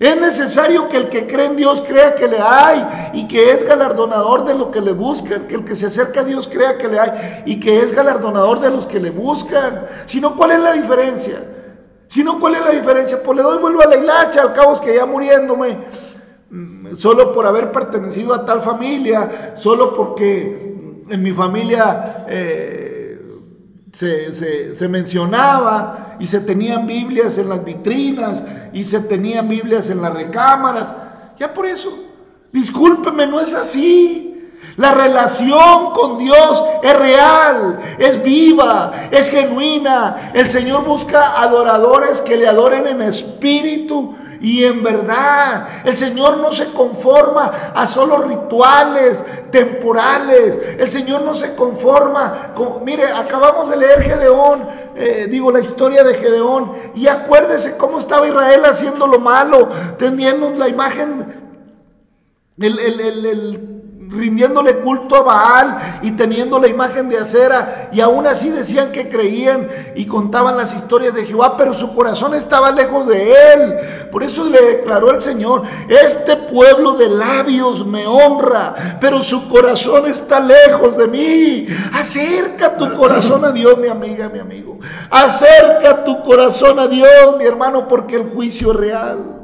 [0.00, 3.64] Es necesario que el que cree en Dios crea que le hay y que es
[3.64, 6.88] galardonador de lo que le buscan, que el que se acerca a Dios crea que
[6.88, 9.86] le hay y que es galardonador de los que le buscan.
[10.04, 11.44] Si no, ¿cuál es la diferencia?
[12.08, 13.22] Si no, ¿cuál es la diferencia?
[13.22, 15.78] Pues le doy vuelvo a la hilacha, al cabo es que ya muriéndome,
[16.50, 20.74] mm, solo por haber pertenecido a tal familia, solo porque
[21.08, 23.20] en mi familia eh,
[23.92, 28.42] se, se mencionaba y se tenían Biblias en las vitrinas
[28.72, 30.94] y se tenían Biblias en las recámaras.
[31.38, 31.90] Ya por eso,
[32.52, 34.27] discúlpeme, no es así.
[34.78, 40.30] La relación con Dios es real, es viva, es genuina.
[40.32, 45.66] El Señor busca adoradores que le adoren en espíritu y en verdad.
[45.84, 50.60] El Señor no se conforma a solo rituales temporales.
[50.78, 52.84] El Señor no se conforma con...
[52.84, 54.64] Mire, acabamos de leer Gedeón,
[54.94, 56.72] eh, digo la historia de Gedeón.
[56.94, 61.48] Y acuérdese cómo estaba Israel haciendo lo malo, teniendo la imagen,
[62.60, 63.67] el, el, el
[64.10, 69.08] rindiéndole culto a Baal y teniendo la imagen de acera, y aún así decían que
[69.08, 73.76] creían y contaban las historias de Jehová, pero su corazón estaba lejos de él.
[74.10, 80.06] Por eso le declaró el Señor, este pueblo de labios me honra, pero su corazón
[80.06, 81.66] está lejos de mí.
[81.92, 84.78] Acerca tu corazón a Dios, mi amiga, mi amigo.
[85.10, 89.34] Acerca tu corazón a Dios, mi hermano, porque el juicio es real.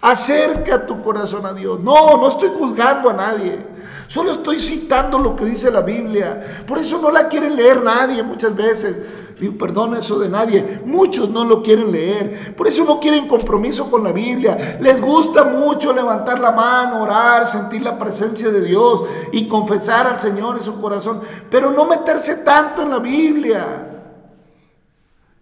[0.00, 1.80] Acerca tu corazón a Dios.
[1.80, 3.77] No, no estoy juzgando a nadie.
[4.08, 6.64] Solo estoy citando lo que dice la Biblia.
[6.66, 9.02] Por eso no la quieren leer nadie muchas veces.
[9.38, 10.80] Digo, perdón eso de nadie.
[10.86, 12.56] Muchos no lo quieren leer.
[12.56, 14.78] Por eso no quieren compromiso con la Biblia.
[14.80, 20.18] Les gusta mucho levantar la mano, orar, sentir la presencia de Dios y confesar al
[20.18, 21.20] Señor en su corazón.
[21.50, 23.97] Pero no meterse tanto en la Biblia.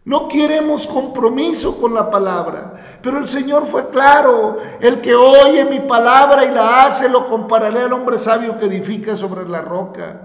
[0.07, 2.99] No queremos compromiso con la palabra.
[3.03, 4.57] Pero el Señor fue claro.
[4.81, 9.17] El que oye mi palabra y la hace, lo compararé al hombre sabio que edifica
[9.17, 10.21] sobre la roca.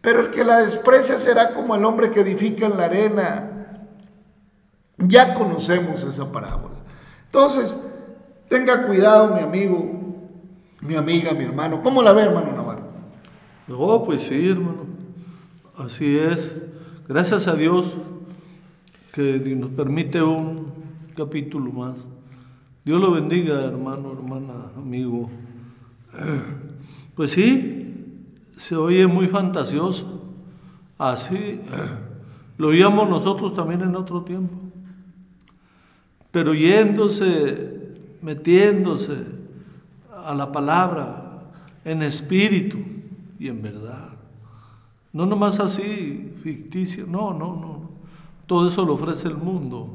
[0.00, 3.50] Pero el que la desprecia será como el hombre que edifica en la arena.
[4.98, 6.76] Ya conocemos esa parábola.
[7.24, 7.82] Entonces,
[8.48, 9.84] tenga cuidado, mi amigo,
[10.80, 11.82] mi amiga, mi hermano.
[11.82, 12.82] ¿Cómo la ve, hermano Navarro?
[13.66, 14.86] No, pues sí, hermano.
[15.76, 16.52] Así es.
[17.08, 17.92] Gracias a Dios
[19.12, 20.72] que nos permite un
[21.14, 21.96] capítulo más.
[22.84, 25.30] Dios lo bendiga, hermano, hermana, amigo.
[27.14, 27.94] Pues sí,
[28.56, 30.20] se oye muy fantasioso.
[30.98, 31.60] Así
[32.56, 34.54] lo oíamos nosotros también en otro tiempo.
[36.30, 39.18] Pero yéndose, metiéndose
[40.24, 41.42] a la palabra
[41.84, 42.78] en espíritu
[43.38, 44.08] y en verdad.
[45.12, 47.71] No nomás así, ficticio, no, no, no.
[48.46, 49.88] Todo eso lo ofrece el mundo.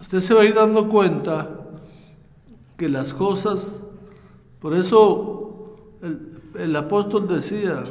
[0.00, 1.48] Usted se va a ir dando cuenta
[2.76, 3.78] que las cosas,
[4.58, 5.76] por eso
[6.58, 7.82] el, apóstol decía,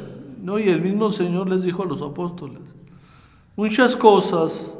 [0.42, 2.58] no, y el mismo Señor les dijo a los apóstoles,
[3.54, 4.72] muchas cosas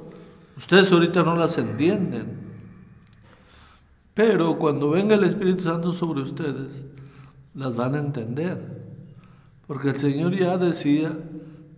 [0.57, 2.39] ustedes ahorita no las entienden,
[4.15, 6.83] pero cuando venga el Espíritu Santo sobre ustedes,
[7.55, 8.83] las van a entender,
[9.69, 11.17] porque el Señor ya decía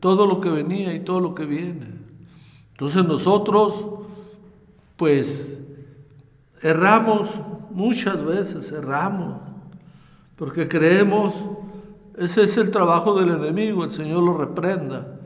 [0.00, 2.01] todo lo que venía y todo lo que viene.
[2.82, 3.84] Entonces nosotros,
[4.96, 5.56] pues,
[6.62, 7.28] erramos
[7.70, 9.36] muchas veces, erramos,
[10.34, 11.32] porque creemos,
[12.18, 15.20] ese es el trabajo del enemigo, el Señor lo reprenda,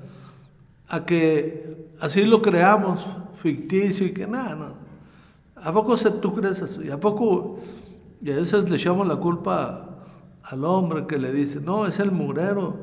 [0.87, 5.63] a que así lo creamos, ficticio y que nada, no.
[5.63, 6.83] ¿A poco se, tú crees eso?
[6.83, 7.57] ¿Y a poco,
[8.21, 9.97] y a veces le echamos la culpa
[10.43, 12.77] al hombre que le dice, no, es el murero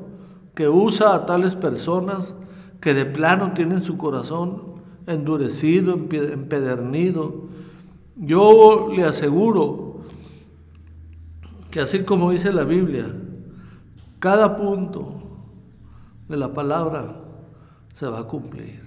[0.52, 2.34] que usa a tales personas
[2.80, 4.74] que de plano tienen su corazón
[5.06, 7.48] endurecido, empedernido.
[8.16, 10.00] Yo le aseguro
[11.70, 13.06] que así como dice la Biblia,
[14.18, 15.22] cada punto
[16.28, 17.16] de la palabra
[17.94, 18.80] se va a cumplir.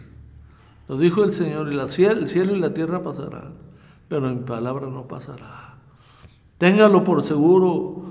[0.87, 3.55] Lo dijo el Señor, y el cielo y la tierra pasarán,
[4.07, 5.75] pero mi palabra no pasará.
[6.57, 8.05] Téngalo por seguro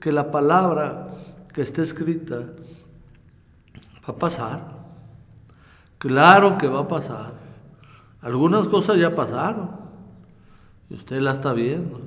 [0.00, 1.10] que la palabra
[1.52, 4.81] que está escrita va a pasar.
[6.02, 7.34] Claro que va a pasar.
[8.22, 9.70] Algunas cosas ya pasaron.
[10.90, 12.00] Y usted la está viendo.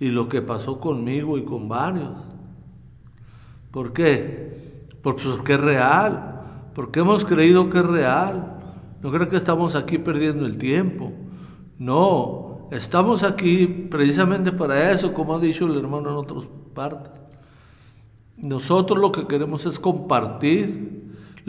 [0.00, 2.14] Y lo que pasó conmigo y con varios.
[3.72, 4.86] ¿Por qué?
[5.02, 6.70] Porque es real.
[6.74, 8.58] Porque hemos creído que es real.
[9.02, 11.12] No creo que estamos aquí perdiendo el tiempo.
[11.78, 17.12] No, estamos aquí precisamente para eso, como ha dicho el hermano en otras partes.
[18.38, 20.97] Nosotros lo que queremos es compartir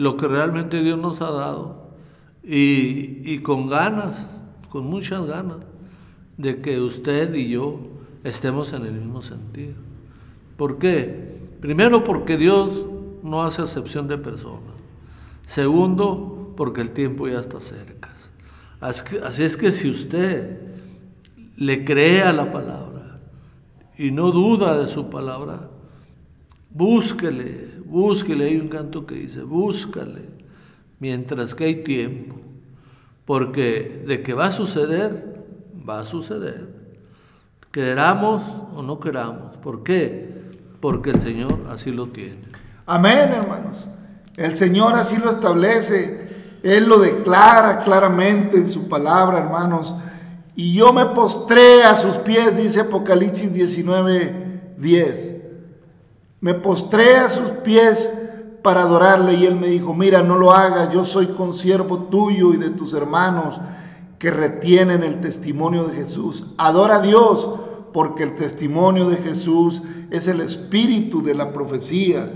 [0.00, 1.90] lo que realmente Dios nos ha dado
[2.42, 4.30] y, con ganas,
[4.70, 5.58] con muchas ganas.
[6.38, 7.80] de que usted y yo
[8.24, 9.74] estemos en el mismo sentido.
[10.56, 11.36] ¿Por qué?
[11.60, 12.70] Primero porque Dios
[13.22, 14.72] no hace acepción de personas.
[15.44, 18.08] Segundo, porque el tiempo ya está cerca.
[18.80, 20.62] Así es que si usted
[21.58, 23.20] le cree a la palabra
[23.98, 25.68] y no duda de su palabra,
[26.70, 28.46] búsquele, búsquele.
[28.46, 30.40] Hay un canto que dice, búscale
[31.00, 32.36] mientras que hay tiempo.
[33.24, 35.44] Porque de que va a suceder,
[35.88, 36.68] va a suceder.
[37.72, 38.42] Queramos
[38.74, 39.56] o no queramos.
[39.56, 40.40] ¿Por qué?
[40.80, 42.42] Porque el Señor así lo tiene.
[42.86, 43.86] Amén, hermanos.
[44.36, 46.28] El Señor así lo establece.
[46.62, 49.94] Él lo declara claramente en su palabra, hermanos.
[50.56, 55.39] Y yo me postré a sus pies, dice Apocalipsis 19, 10.
[56.40, 58.10] Me postré a sus pies
[58.62, 62.56] para adorarle y él me dijo, mira, no lo hagas, yo soy consiervo tuyo y
[62.56, 63.60] de tus hermanos
[64.18, 66.46] que retienen el testimonio de Jesús.
[66.58, 67.48] Adora a Dios
[67.92, 72.30] porque el testimonio de Jesús es el espíritu de la profecía.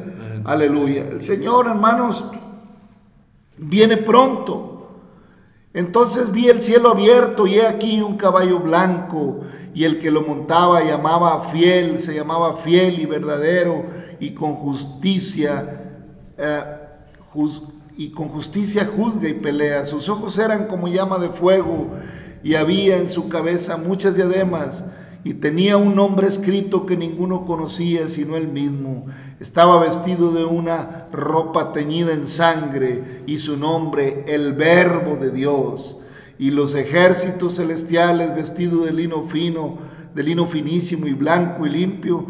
[0.44, 1.06] Aleluya.
[1.10, 2.24] El Señor, hermanos,
[3.58, 4.88] viene pronto.
[5.72, 9.40] Entonces vi el cielo abierto y he aquí un caballo blanco
[9.74, 13.84] y el que lo montaba llamaba fiel, se llamaba fiel y verdadero
[14.20, 15.80] y con justicia
[16.38, 16.60] eh,
[17.96, 19.84] y con justicia juzga y pelea.
[19.84, 21.90] Sus ojos eran como llama de fuego
[22.42, 24.84] y había en su cabeza muchas diademas
[25.24, 29.06] y tenía un nombre escrito que ninguno conocía sino él mismo.
[29.40, 35.96] Estaba vestido de una ropa teñida en sangre y su nombre el verbo de Dios.
[36.38, 39.78] Y los ejércitos celestiales vestidos de lino fino,
[40.14, 42.26] de lino finísimo y blanco y limpio,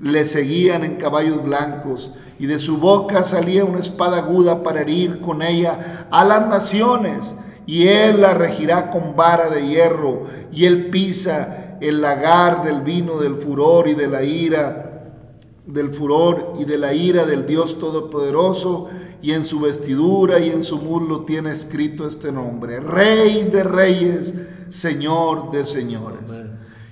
[0.00, 5.20] le seguían en caballos blancos y de su boca salía una espada aguda para herir
[5.20, 7.36] con ella a las naciones,
[7.66, 13.18] y él la regirá con vara de hierro, y él pisa el lagar del vino
[13.18, 15.12] del furor y de la ira,
[15.66, 18.88] del furor y de la ira del Dios Todopoderoso,
[19.22, 24.34] y en su vestidura y en su muslo tiene escrito este nombre, Rey de Reyes,
[24.68, 26.42] Señor de Señores.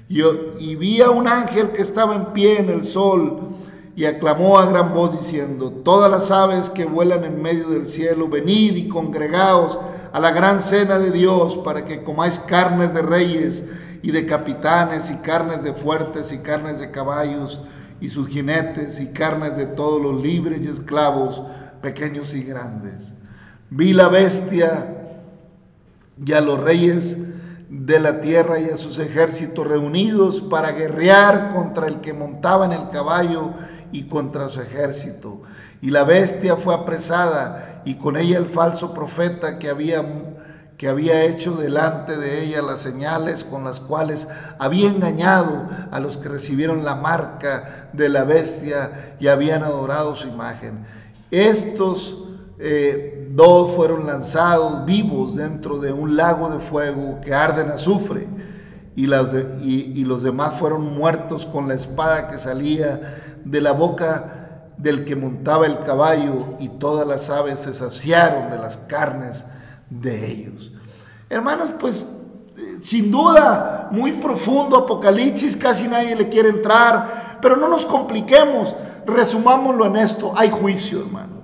[0.08, 3.50] Yo, y vi a un ángel que estaba en pie en el sol,
[3.96, 8.28] y aclamó a gran voz diciendo, todas las aves que vuelan en medio del cielo,
[8.28, 9.78] venid y congregaos
[10.12, 13.64] a la gran cena de Dios para que comáis carnes de reyes
[14.02, 17.60] y de capitanes y carnes de fuertes y carnes de caballos
[18.00, 21.42] y sus jinetes y carnes de todos los libres y esclavos,
[21.80, 23.14] pequeños y grandes.
[23.70, 24.96] Vi la bestia
[26.24, 27.16] y a los reyes
[27.70, 32.72] de la tierra y a sus ejércitos reunidos para guerrear contra el que montaba en
[32.72, 33.54] el caballo
[33.92, 35.42] y contra su ejército.
[35.80, 40.04] Y la bestia fue apresada y con ella el falso profeta que había,
[40.76, 44.26] que había hecho delante de ella las señales con las cuales
[44.58, 50.28] había engañado a los que recibieron la marca de la bestia y habían adorado su
[50.28, 50.84] imagen.
[51.30, 52.18] Estos
[52.58, 58.28] eh, dos fueron lanzados vivos dentro de un lago de fuego que arde en azufre.
[58.96, 65.04] Y, y los demás fueron muertos con la espada que salía de la boca del
[65.04, 69.44] que montaba el caballo y todas las aves se saciaron de las carnes
[69.88, 70.72] de ellos.
[71.28, 72.06] Hermanos, pues
[72.82, 78.74] sin duda, muy profundo Apocalipsis, casi nadie le quiere entrar, pero no nos compliquemos,
[79.06, 81.40] resumámoslo en esto, hay juicio, hermano.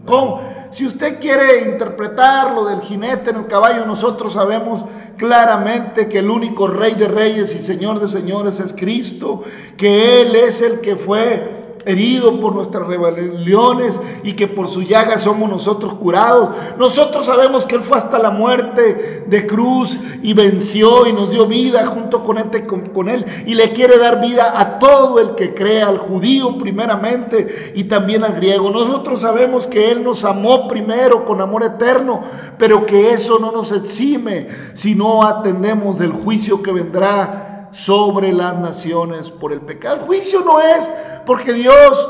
[0.70, 4.84] Si usted quiere interpretar lo del jinete en el caballo, nosotros sabemos
[5.16, 9.42] claramente que el único rey de reyes y señor de señores es Cristo,
[9.76, 15.18] que Él es el que fue herido por nuestras rebeliones y que por su llaga
[15.18, 16.54] somos nosotros curados.
[16.78, 21.46] Nosotros sabemos que Él fue hasta la muerte de cruz y venció y nos dio
[21.46, 25.54] vida junto con, este, con, Él y le quiere dar vida a todo el que
[25.54, 28.70] crea, al judío primeramente y también al griego.
[28.70, 32.20] Nosotros sabemos que Él nos amó primero con amor eterno,
[32.58, 37.45] pero que eso no nos exime si no atendemos del juicio que vendrá
[37.76, 39.96] sobre las naciones por el pecado.
[39.96, 40.90] El juicio no es
[41.26, 42.08] porque Dios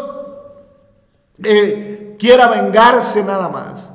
[1.42, 3.90] eh, quiera vengarse nada más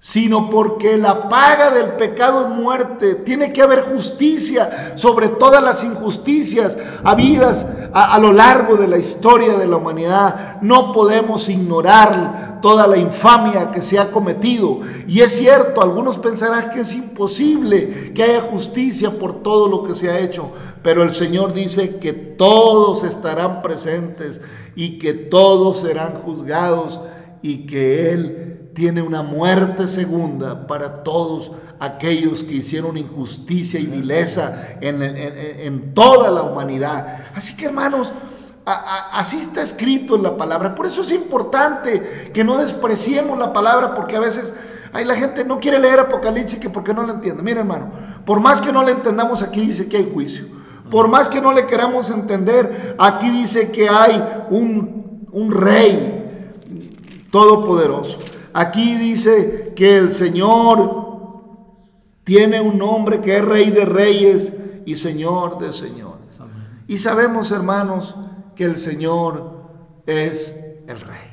[0.00, 3.16] sino porque la paga del pecado es muerte.
[3.16, 8.96] Tiene que haber justicia sobre todas las injusticias habidas a, a, lo largo de la
[8.96, 10.60] historia de la humanidad.
[10.62, 14.80] No podemos ignorar toda la infamia que se ha cometido.
[15.08, 19.94] Y es cierto, algunos pensarán que es imposible que haya justicia por todo lo que
[19.94, 20.50] se ha hecho,
[20.82, 24.40] pero el Señor dice que todos estarán presentes
[24.76, 27.00] y que todos serán juzgados
[27.42, 31.50] y que Él tiene una muerte segunda para todos
[31.80, 37.24] aquellos que hicieron injusticia y vileza en, toda la humanidad.
[37.34, 38.12] Así que hermanos,
[38.64, 40.76] así está escrito en la palabra.
[40.76, 44.54] Por eso es importante que no despreciemos la palabra porque a veces
[44.92, 47.42] hay la gente no quiere leer Apocalipsis que porque no la entiende.
[47.42, 47.90] Mira hermano,
[48.24, 50.46] por más que no le entendamos aquí dice que hay juicio.
[50.88, 56.54] Por más que no le queramos entender, aquí dice que hay un, un rey
[57.32, 58.20] todopoderoso.
[58.52, 61.08] Aquí dice que el Señor
[62.24, 64.52] tiene un nombre que es Rey de Reyes
[64.84, 66.18] y Señor de Señores.
[66.86, 68.16] Y sabemos, hermanos,
[68.54, 69.62] que el Señor
[70.06, 70.54] es
[70.86, 71.28] el Rey.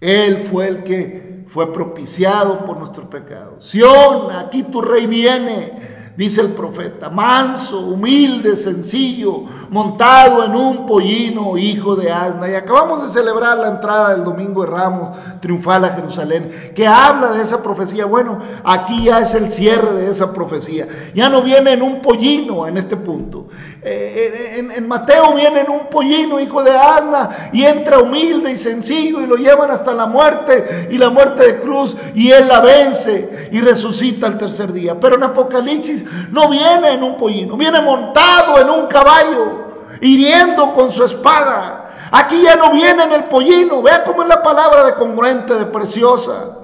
[0.00, 3.60] Él fue el que fue propiciado por nuestro pecado.
[3.60, 5.91] Sión, aquí tu Rey viene.
[6.14, 12.50] Dice el profeta, manso, humilde, sencillo, montado en un pollino, hijo de asna.
[12.50, 15.10] Y acabamos de celebrar la entrada del Domingo de Ramos,
[15.40, 18.04] triunfal a Jerusalén, que habla de esa profecía.
[18.04, 20.86] Bueno, aquí ya es el cierre de esa profecía.
[21.14, 23.48] Ya no viene en un pollino en este punto.
[23.80, 28.56] Eh, en, en Mateo viene en un pollino, hijo de asna, y entra humilde y
[28.56, 32.60] sencillo y lo llevan hasta la muerte y la muerte de cruz, y él la
[32.60, 35.00] vence y resucita al tercer día.
[35.00, 39.62] Pero en Apocalipsis no viene en un pollino, viene montado en un caballo,
[40.00, 42.08] hiriendo con su espada.
[42.10, 45.66] Aquí ya no viene en el pollino, vea cómo es la palabra de congruente, de
[45.66, 46.58] preciosa.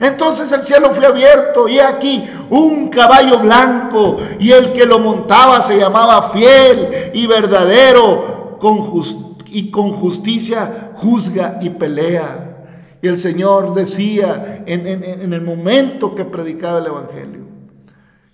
[0.00, 5.60] Entonces el cielo fue abierto y aquí un caballo blanco y el que lo montaba
[5.60, 8.78] se llamaba fiel y verdadero con
[9.46, 12.56] y con justicia juzga y pelea.
[13.00, 17.46] Y el Señor decía en el momento que predicaba el Evangelio,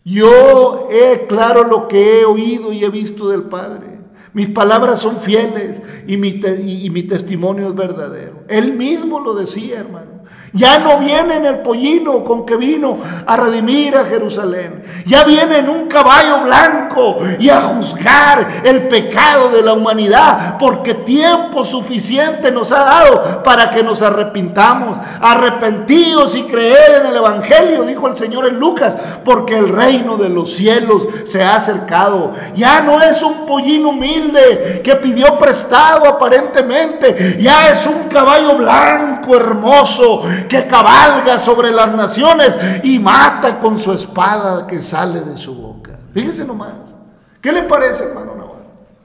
[0.05, 4.01] yo he claro lo que he oído y he visto del Padre.
[4.33, 8.45] Mis palabras son fieles y mi, testimonio es verdadero.
[8.49, 10.12] Él mismo lo decía, hermano.
[10.55, 14.83] Ya no viene en el pollino con que vino a redimir a Jerusalén.
[15.07, 20.59] Ya viene en un caballo blanco y a juzgar el pecado de la humanidad.
[20.59, 24.99] Porque tiempo suficiente nos ha dado para que nos arrepintamos.
[25.23, 28.99] Arrepentidos y creed en el Evangelio, dijo el Señor en Lucas.
[29.25, 32.33] Porque el reino de los cielos se ha acercado.
[32.55, 37.39] Ya no es un pollino humilde que pidió prestado aparentemente.
[37.41, 43.93] Ya es un caballo blanco hermoso que cabalga sobre las naciones y mata con su
[43.93, 45.99] espada que sale de su boca.
[46.15, 46.95] Fíjese nomás.
[47.41, 48.63] ¿Qué le parece, hermano Navarro?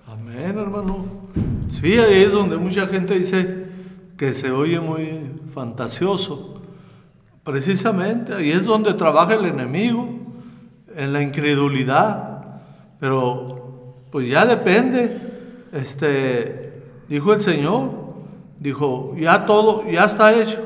[0.08, 1.06] Amén, hermano.
[1.80, 3.68] Sí, ahí es donde mucha gente dice
[4.18, 6.62] que se oye muy fantasioso.
[7.44, 10.10] Precisamente, ahí es donde trabaja el enemigo,
[10.96, 12.62] en la incredulidad.
[13.00, 15.18] Pero, pues ya depende.
[15.72, 17.90] Este, dijo el Señor,
[18.60, 20.66] dijo, ya todo, ya está hecho.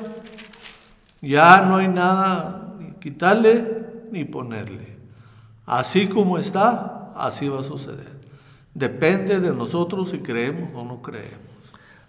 [1.21, 4.97] Ya no hay nada ni quitarle ni ponerle.
[5.65, 8.19] Así como está, así va a suceder.
[8.73, 11.39] Depende de nosotros si creemos o no creemos.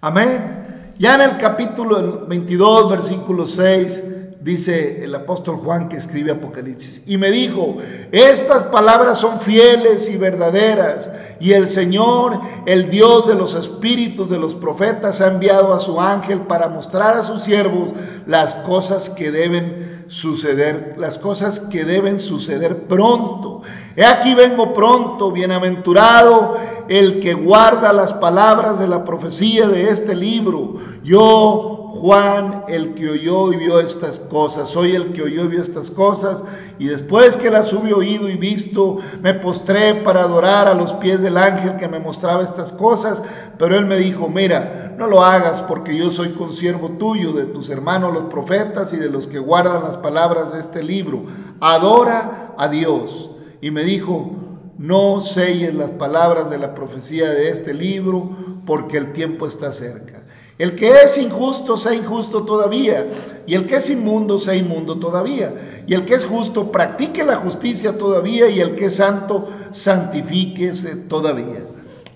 [0.01, 0.95] Amén.
[0.99, 4.05] Ya en el capítulo 22, versículo 6,
[4.43, 7.77] dice el apóstol Juan que escribe Apocalipsis, y me dijo,
[8.11, 14.39] estas palabras son fieles y verdaderas, y el Señor, el Dios de los espíritus de
[14.39, 17.95] los profetas, ha enviado a su ángel para mostrar a sus siervos
[18.27, 23.63] las cosas que deben suceder, las cosas que deben suceder pronto.
[23.97, 26.57] He aquí vengo pronto, bienaventurado
[26.89, 30.75] el que guarda las palabras de la profecía de este libro.
[31.03, 35.61] Yo, Juan, el que oyó y vio estas cosas, soy el que oyó y vio
[35.61, 36.45] estas cosas,
[36.79, 41.23] y después que las hube oído y visto, me postré para adorar a los pies
[41.23, 43.23] del ángel que me mostraba estas cosas,
[43.59, 47.71] pero él me dijo, mira, no lo hagas porque yo soy consiervo tuyo, de tus
[47.71, 51.25] hermanos los profetas y de los que guardan las palabras de este libro.
[51.61, 53.32] Adora a Dios.
[53.63, 54.33] Y me dijo,
[54.77, 58.37] no selles las palabras de la profecía de este libro,
[58.67, 60.25] porque el tiempo está cerca.
[60.59, 63.09] El que es injusto, sea injusto todavía.
[63.47, 65.85] Y el que es inmundo, sea inmundo todavía.
[65.87, 68.49] Y el que es justo, practique la justicia todavía.
[68.49, 71.65] Y el que es santo, santifíquese todavía.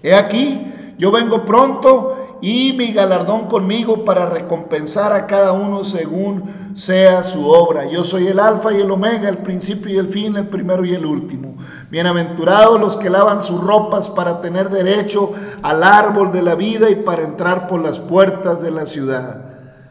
[0.02, 6.72] He aquí, yo vengo pronto y mi galardón conmigo para recompensar a cada uno según
[6.74, 7.86] sea su obra.
[7.86, 10.92] Yo soy el alfa y el omega, el principio y el fin, el primero y
[10.92, 11.56] el último.
[11.90, 15.32] Bienaventurados los que lavan sus ropas para tener derecho
[15.62, 19.46] al árbol de la vida y para entrar por las puertas de la ciudad.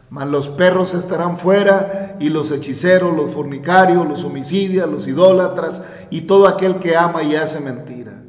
[0.10, 6.22] Mas los perros estarán fuera y los hechiceros, los fornicarios, los homicidios, los idólatras y
[6.22, 8.24] todo aquel que ama y hace mentira.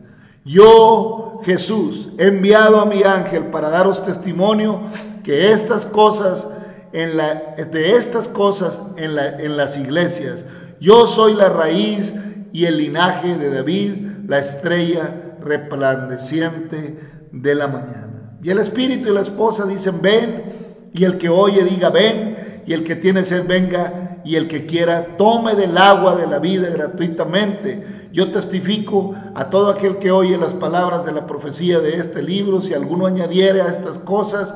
[0.44, 4.80] Yo, Jesús, he enviado a mi ángel para daros testimonio
[5.22, 6.49] que estas cosas
[6.92, 10.44] en la, de estas cosas en, la, en las iglesias.
[10.80, 12.14] Yo soy la raíz
[12.53, 13.94] y el linaje de David,
[14.26, 16.99] la estrella resplandeciente
[17.30, 18.38] de la mañana.
[18.42, 22.72] Y el espíritu y la esposa dicen, ven, y el que oye diga, ven, y
[22.72, 26.68] el que tiene sed venga, y el que quiera tome del agua de la vida
[26.70, 27.84] gratuitamente.
[28.12, 32.61] Yo testifico a todo aquel que oye las palabras de la profecía de este libro,
[32.61, 34.54] si alguno añadiere a estas cosas,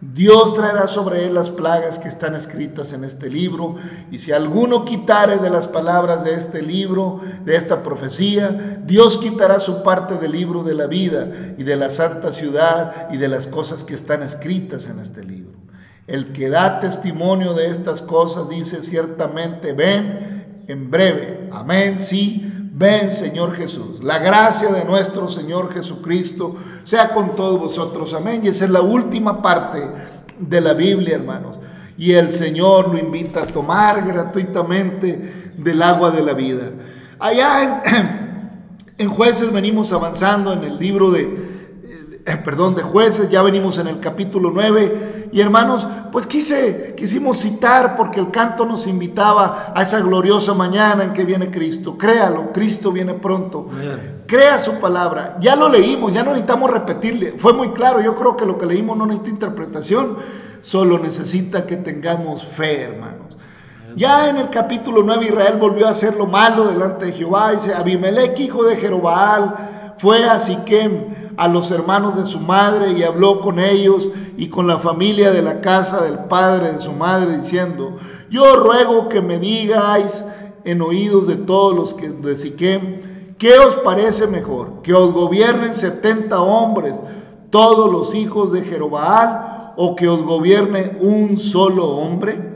[0.00, 3.76] Dios traerá sobre él las plagas que están escritas en este libro,
[4.10, 9.60] y si alguno quitare de las palabras de este libro, de esta profecía, Dios quitará
[9.60, 13.46] su parte del libro de la vida y de la santa ciudad y de las
[13.46, 15.52] cosas que están escritas en este libro.
[16.08, 23.12] El que da testimonio de estas cosas dice ciertamente, ven en breve, amén, sí, Ven,
[23.12, 24.02] Señor Jesús.
[24.02, 26.54] La gracia de nuestro Señor Jesucristo
[26.84, 28.14] sea con todos vosotros.
[28.14, 28.40] Amén.
[28.42, 29.82] Y esa es la última parte
[30.38, 31.58] de la Biblia, hermanos.
[31.98, 36.70] Y el Señor lo invita a tomar gratuitamente del agua de la vida.
[37.18, 37.82] Allá
[38.96, 41.51] en, jueces venimos avanzando en el libro de,
[42.24, 45.30] eh, perdón, de jueces, ya venimos en el capítulo 9.
[45.32, 51.02] Y hermanos, pues quise, quisimos citar porque el canto nos invitaba a esa gloriosa mañana
[51.02, 51.98] en que viene Cristo.
[51.98, 53.66] Créalo, Cristo viene pronto.
[54.26, 55.36] Crea su palabra.
[55.40, 57.32] Ya lo leímos, ya no necesitamos repetirle.
[57.36, 60.18] Fue muy claro, yo creo que lo que leímos no necesita interpretación,
[60.60, 63.36] solo necesita que tengamos fe, hermanos.
[63.96, 67.50] Ya en el capítulo 9 Israel volvió a hacer lo malo delante de Jehová.
[67.50, 73.02] Dice, Abimelech, hijo de Jerobaal, fue a Siquem a los hermanos de su madre y
[73.02, 77.36] habló con ellos y con la familia de la casa del padre de su madre,
[77.38, 77.96] diciendo,
[78.30, 80.24] yo ruego que me digáis
[80.64, 84.82] en oídos de todos los que de Siquem, ¿qué os parece mejor?
[84.82, 87.02] ¿Que os gobiernen 70 hombres,
[87.50, 92.52] todos los hijos de Jerobaal, o que os gobierne un solo hombre?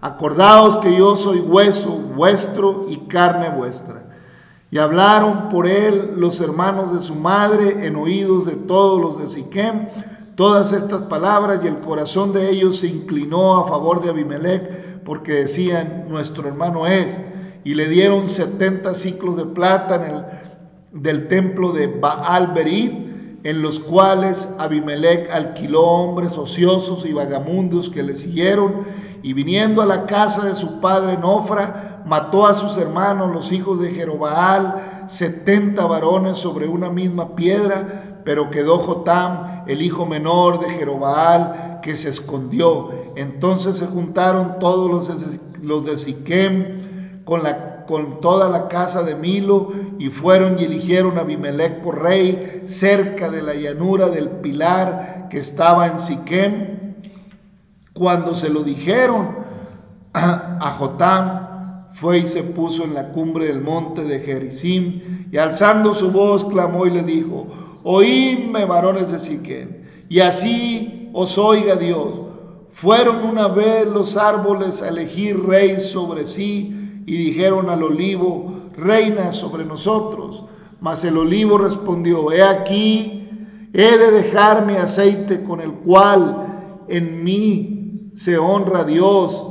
[0.00, 4.11] Acordaos que yo soy hueso vuestro y carne vuestra.
[4.72, 9.28] Y hablaron por él los hermanos de su madre en oídos de todos los de
[9.28, 9.86] Siquem
[10.34, 15.34] todas estas palabras y el corazón de ellos se inclinó a favor de Abimelech porque
[15.34, 17.20] decían, nuestro hermano es.
[17.64, 22.92] Y le dieron 70 ciclos de plata en el, del templo de Baal Berit,
[23.44, 28.84] en los cuales Abimelech alquiló hombres ociosos y vagamundos que le siguieron,
[29.22, 33.78] y viniendo a la casa de su padre Nofra, mató a sus hermanos, los hijos
[33.78, 40.70] de Jerobaal, setenta varones sobre una misma piedra, pero quedó Jotam, el hijo menor de
[40.70, 42.90] Jerobaal, que se escondió.
[43.16, 47.42] Entonces se juntaron todos los, de Siquem con,
[47.86, 53.28] con toda la casa de Milo y fueron y eligieron a Abimelech por rey cerca
[53.28, 56.81] de la llanura del pilar que estaba en Siquem.
[57.92, 59.42] Cuando se lo dijeron
[60.12, 61.52] a Jotam,
[61.94, 66.44] fue y se puso en la cumbre del monte de Gerizim y alzando su voz
[66.44, 67.46] clamó y le dijo,
[67.82, 72.22] oídme varones de Siquén, y así os oiga Dios.
[72.68, 79.32] Fueron una vez los árboles a elegir rey sobre sí y dijeron al olivo, reina
[79.32, 80.46] sobre nosotros.
[80.80, 83.28] Mas el olivo respondió, he aquí,
[83.74, 87.81] he de dejar mi aceite con el cual en mí
[88.14, 89.46] se honra a Dios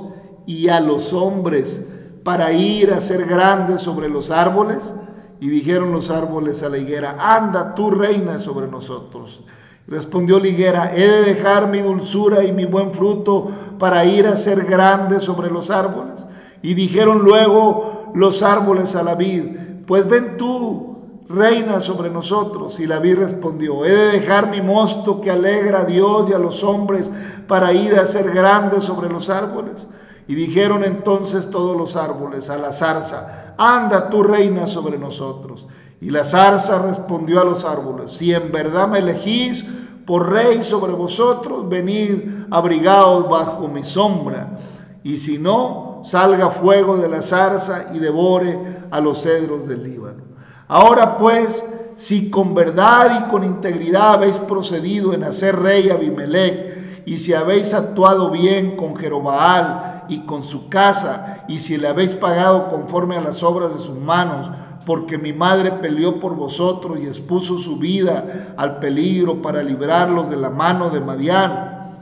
[0.45, 1.81] y a los hombres
[2.23, 4.93] para ir a ser grandes sobre los árboles?
[5.39, 9.43] Y dijeron los árboles a la higuera, anda tú reina sobre nosotros.
[9.87, 13.49] Respondió la higuera, he de dejar mi dulzura y mi buen fruto
[13.79, 16.27] para ir a ser grande sobre los árboles.
[16.61, 19.43] Y dijeron luego los árboles a la vid,
[19.87, 20.90] pues ven tú,
[21.33, 22.79] reina sobre nosotros.
[22.79, 26.39] Y la vid respondió, he de dejar mi mosto que alegra a Dios y a
[26.39, 27.11] los hombres
[27.47, 29.87] para ir a ser grande sobre los árboles.
[30.27, 35.67] Y dijeron entonces todos los árboles a la zarza, anda tu reina sobre nosotros.
[35.99, 39.65] Y la zarza respondió a los árboles, si en verdad me elegís
[40.05, 44.57] por rey sobre vosotros, venid abrigados bajo mi sombra.
[45.03, 50.30] Y si no, salga fuego de la zarza y devore a los cedros del Líbano.
[50.73, 51.65] Ahora pues,
[51.97, 57.33] si con verdad y con integridad habéis procedido en hacer rey a Abimelech, y si
[57.33, 63.17] habéis actuado bien con Jerobaal, y con su casa, y si le habéis pagado conforme
[63.17, 64.49] a las obras de sus manos,
[64.85, 70.37] porque mi madre peleó por vosotros y expuso su vida al peligro para librarlos de
[70.37, 71.99] la mano de Madián.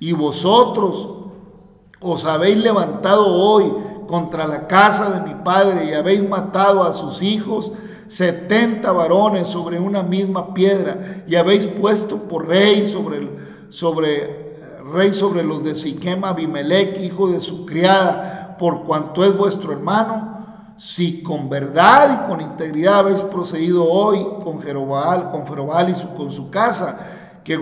[0.00, 1.08] Y vosotros
[2.00, 3.72] os habéis levantado hoy
[4.08, 7.70] contra la casa de mi padre y habéis matado a sus hijos,
[8.10, 13.30] setenta varones sobre una misma piedra, y habéis puesto por rey sobre,
[13.68, 14.50] sobre
[14.92, 20.74] rey sobre los de Siquem, Abimelech, hijo de su criada, por cuanto es vuestro hermano,
[20.76, 26.32] si con verdad y con integridad habéis procedido hoy con Jerobal, con Jerobal y con
[26.32, 26.98] su casa,
[27.44, 27.60] que,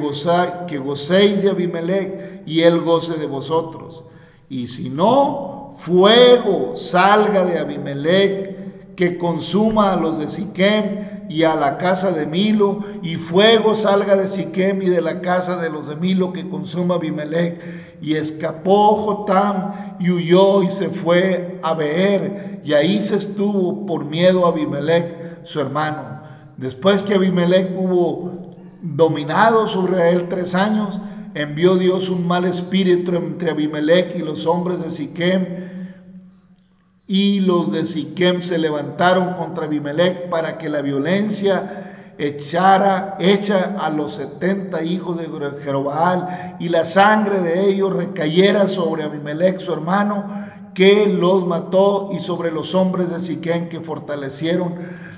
[0.67, 4.05] que gocéis de Abimelech y él goce de vosotros.
[4.49, 8.58] Y si no, fuego salga de Abimelech
[8.99, 14.17] que consuma a los de Siquem y a la casa de Milo, y fuego salga
[14.17, 18.01] de Siquem y de la casa de los de Milo que consuma Abimelech.
[18.03, 24.05] Y escapó Jotam y huyó y se fue a Beer, y ahí se estuvo por
[24.05, 26.21] miedo a Abimelech, su hermano.
[26.57, 31.01] Después que Abimelech hubo dominado sobre él tres años,
[31.37, 35.78] envió Dios un mal espíritu entre Abimelech y los hombres de Siquem,
[37.11, 43.89] y los de Siquem se levantaron contra Abimelech para que la violencia echara, echa a
[43.89, 45.27] los setenta hijos de
[45.65, 52.19] Jerobal y la sangre de ellos recayera sobre Abimelech su hermano, que los mató, y
[52.19, 54.75] sobre los hombres de Siquem que fortalecieron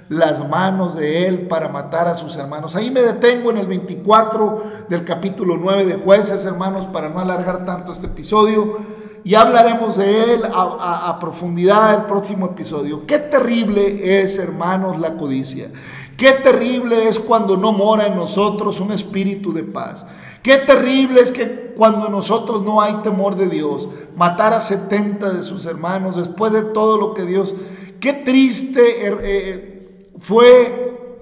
[0.09, 2.76] las manos de él para matar a sus hermanos.
[2.76, 7.64] Ahí me detengo en el 24 del capítulo 9 de jueces, hermanos, para no alargar
[7.64, 13.07] tanto este episodio y hablaremos de él a, profundidad el próximo episodio.
[13.07, 15.71] Qué terrible es, hermanos, la codicia.
[16.16, 20.07] Qué terrible es cuando no mora en nosotros un espíritu de paz.
[20.43, 25.31] Qué terrible es que cuando en nosotros no hay temor de Dios, matar a 70
[25.31, 27.55] de sus hermanos después de todo lo que Dios...
[28.01, 31.21] Qué triste eh, eh, fue,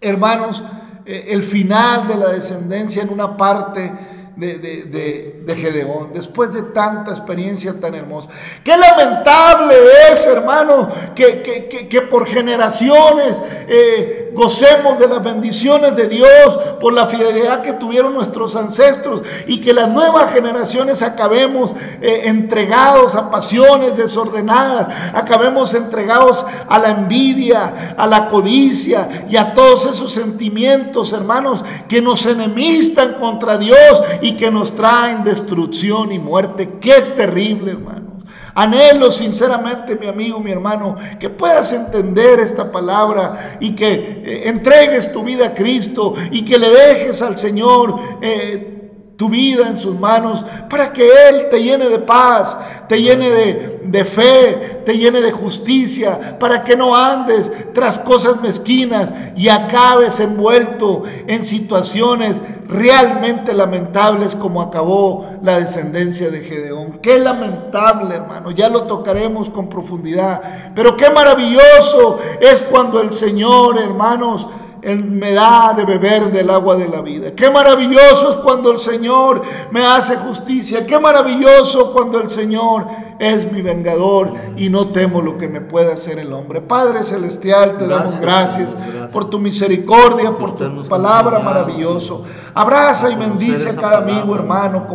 [0.00, 0.62] hermanos,
[1.04, 3.92] eh, el final de la descendencia en una parte
[4.36, 8.28] de, de, de, Gedeón, después de tanta experiencia tan hermosa.
[8.62, 9.74] Qué lamentable
[10.10, 16.92] es, hermano, que, que, que, por generaciones eh, gocemos de las bendiciones de Dios, por
[16.92, 23.30] la fidelidad que tuvieron nuestros ancestros y que las nuevas generaciones acabemos eh, entregados a
[23.30, 31.14] pasiones desordenadas, acabemos entregados a la envidia, a la codicia y a todos esos sentimientos,
[31.14, 34.02] hermanos, que nos enemistan contra Dios
[34.32, 36.78] que nos traen destrucción y muerte.
[36.80, 38.24] Qué terrible, hermanos.
[38.54, 45.12] Anhelo sinceramente, mi amigo, mi hermano, que puedas entender esta palabra y que eh, entregues
[45.12, 48.00] tu vida a Cristo y que le dejes al Señor.
[48.22, 48.75] Eh,
[49.16, 52.56] tu vida en sus manos para que Él te llene de paz,
[52.88, 58.40] te llene de, de, fe, te llene de justicia, para que no andes tras cosas
[58.42, 62.36] mezquinas y acabes envuelto en situaciones
[62.68, 66.98] realmente lamentables como acabó la descendencia de Gedeón.
[67.00, 73.78] Qué lamentable, hermano, ya lo tocaremos con profundidad, pero qué maravilloso es cuando el Señor,
[73.78, 74.46] hermanos,
[74.82, 77.32] él me da de beber del agua de la vida.
[77.34, 80.86] Qué maravilloso es cuando el Señor me hace justicia.
[80.86, 82.86] Qué maravilloso cuando el Señor
[83.18, 86.60] es mi vengador y no temo lo que me pueda hacer el hombre.
[86.60, 88.76] Padre Celestial, te damos gracias,
[89.12, 92.22] por tu misericordia, por tu palabra maravilloso.
[92.54, 94.86] Abraza y bendice a cada amigo, hermano,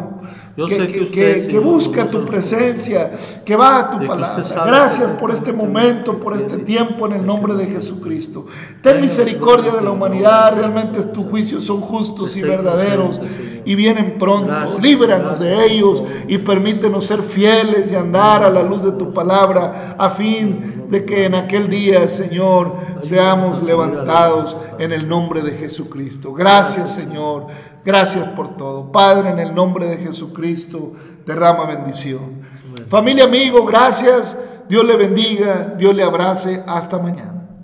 [0.55, 3.11] que, busca tu presencia,
[3.45, 4.43] que va a tu palabra.
[4.65, 8.45] Gracias por este momento, por este tiempo en el nombre de Jesucristo.
[8.81, 13.21] Ten misericordia de la humanidad, realmente tus juicios son justos y verdaderos
[13.65, 14.79] y vienen pronto.
[14.81, 19.95] Líbranos de ellos y permítenos ser fieles y andar a la luz de tu palabra
[19.97, 26.33] a fin de que en aquel día, Señor, seamos levantados en el nombre de Jesucristo.
[26.33, 27.47] Gracias, Señor.
[27.83, 28.91] Gracias por todo.
[28.91, 30.93] Padre, en el nombre de Jesucristo,
[31.25, 32.41] derrama bendición.
[32.89, 34.37] Familia, amigo, gracias.
[34.69, 36.63] Dios le bendiga, Dios le abrace.
[36.67, 37.40] Hasta mañana.